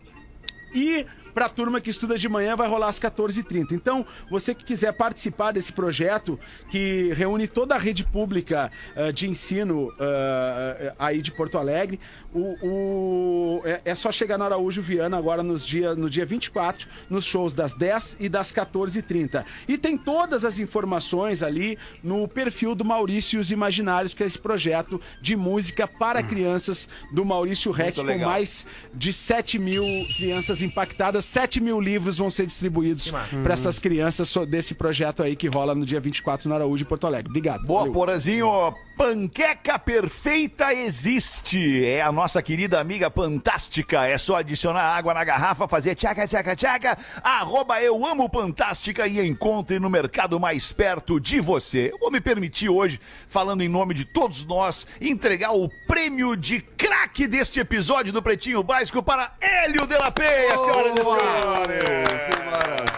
[0.75, 1.07] E
[1.37, 3.73] Pra turma que estuda de manhã, vai rolar às 14h30.
[3.73, 9.29] Então, você que quiser participar desse projeto, que reúne toda a rede pública eh, de
[9.29, 12.01] ensino eh, aí de Porto Alegre,
[12.33, 16.89] o, o- é, é só chegar no Araújo Viana agora nos dia, no dia 24,
[17.11, 19.45] nos shows das 10 e das 14h30.
[19.69, 24.27] E tem todas as informações ali no perfil do Maurício e os Imaginários, que é
[24.27, 28.65] esse projeto de música para crianças do Maurício Rec, com mais
[28.95, 29.85] de 7 mil
[30.17, 31.26] crianças impactadas.
[31.27, 33.11] 7 mil livros vão ser distribuídos
[33.43, 37.07] para essas crianças desse projeto aí que rola no dia 24 no Araújo, em Porto
[37.07, 37.29] Alegre.
[37.29, 37.67] Obrigado.
[37.67, 37.93] Boa, Valeu.
[37.93, 38.75] Porazinho.
[38.97, 41.85] Panqueca perfeita existe.
[41.85, 44.07] É a nossa querida amiga fantástica.
[44.07, 46.99] É só adicionar água na garrafa, fazer tchaca, tchaca, tchaca.
[47.23, 51.91] Arroba eu amo Fantástica e encontre no mercado mais perto de você.
[51.93, 56.61] Eu vou me permitir hoje, falando em nome de todos nós, entregar o prêmio de
[56.61, 61.16] craque deste episódio do Pretinho Básico para Hélio de la Penha, senhoras e senhores.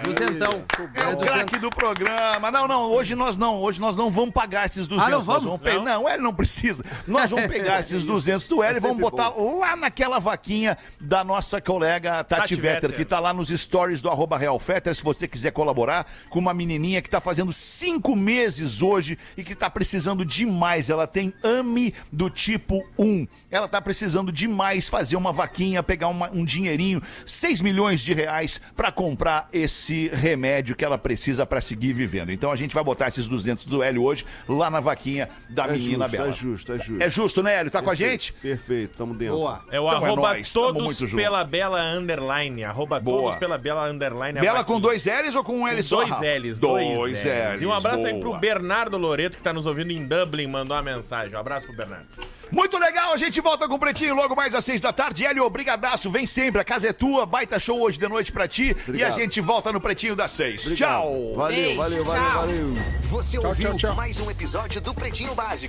[0.02, 0.64] Duzentão.
[0.94, 2.50] É o craque do programa.
[2.50, 3.60] Não, não, hoje nós não.
[3.60, 5.06] Hoje nós não vamos pagar esses 200.
[5.06, 5.60] Ah, não Nós vamos?
[5.60, 6.84] pe- Não, ele não precisa.
[7.06, 11.60] Nós vamos pegar esses 200 do Hélio e vamos botar lá naquela vaquinha da nossa
[11.60, 12.96] colega Tati, Tati Vetter, Vetter.
[12.96, 16.54] que tá lá nos stories do arroba Real Fetter, se você quiser colaborar com uma
[16.54, 20.88] menininha que tá fazendo cinco meses hoje e que tá precisando demais.
[20.90, 23.26] Ela tem AMI do tipo 1.
[23.50, 28.60] Ela tá precisando demais fazer uma vaquinha, pegar uma- um dinheirinho, 6 milhões de reais
[28.76, 32.30] pra comprar esse remédio que ela precisa pra seguir vivendo.
[32.30, 35.72] Então a gente vai botar esses 200 do Hélio hoje lá na vaquinha da É
[35.72, 36.28] menina justo, Bela.
[36.28, 37.02] é justo, é justo.
[37.02, 37.70] É justo, né, Hélio?
[37.70, 38.32] Tá com a Perfeito, gente?
[38.34, 39.36] Perfeito, tamo dentro.
[39.36, 39.62] Boa.
[39.70, 41.20] É o Então é arroba nóis, tamo todos muito junto.
[41.22, 42.64] pela Bela Underline.
[42.64, 43.22] Arroba Boa.
[43.22, 44.40] todos pela Bela Underline.
[44.40, 46.04] Bela com dois L's ou com um L Com só?
[46.04, 46.20] dois?
[46.42, 47.60] L's, Dois, dois L's.
[47.62, 48.38] E um abraço aí pro boa.
[48.38, 51.34] Bernardo Loreto, que tá nos ouvindo em Dublin, mandou uma mensagem.
[51.34, 52.06] Um abraço pro Bernardo.
[52.50, 55.24] Muito legal, a gente volta com o Pretinho logo mais às seis da tarde.
[55.24, 58.76] Hélio, obrigadaço, vem sempre, a casa é tua, baita show hoje de noite pra ti.
[58.92, 60.62] E a gente volta no Pretinho das seis.
[60.66, 60.90] Obrigado.
[61.02, 61.34] Tchau!
[61.36, 62.40] Valeu, valeu, valeu, tchau.
[62.40, 62.74] valeu.
[63.02, 63.94] Você Tchau, ouviu tchau, tchau.
[63.94, 65.66] mais um episódio do Pretinho Básico.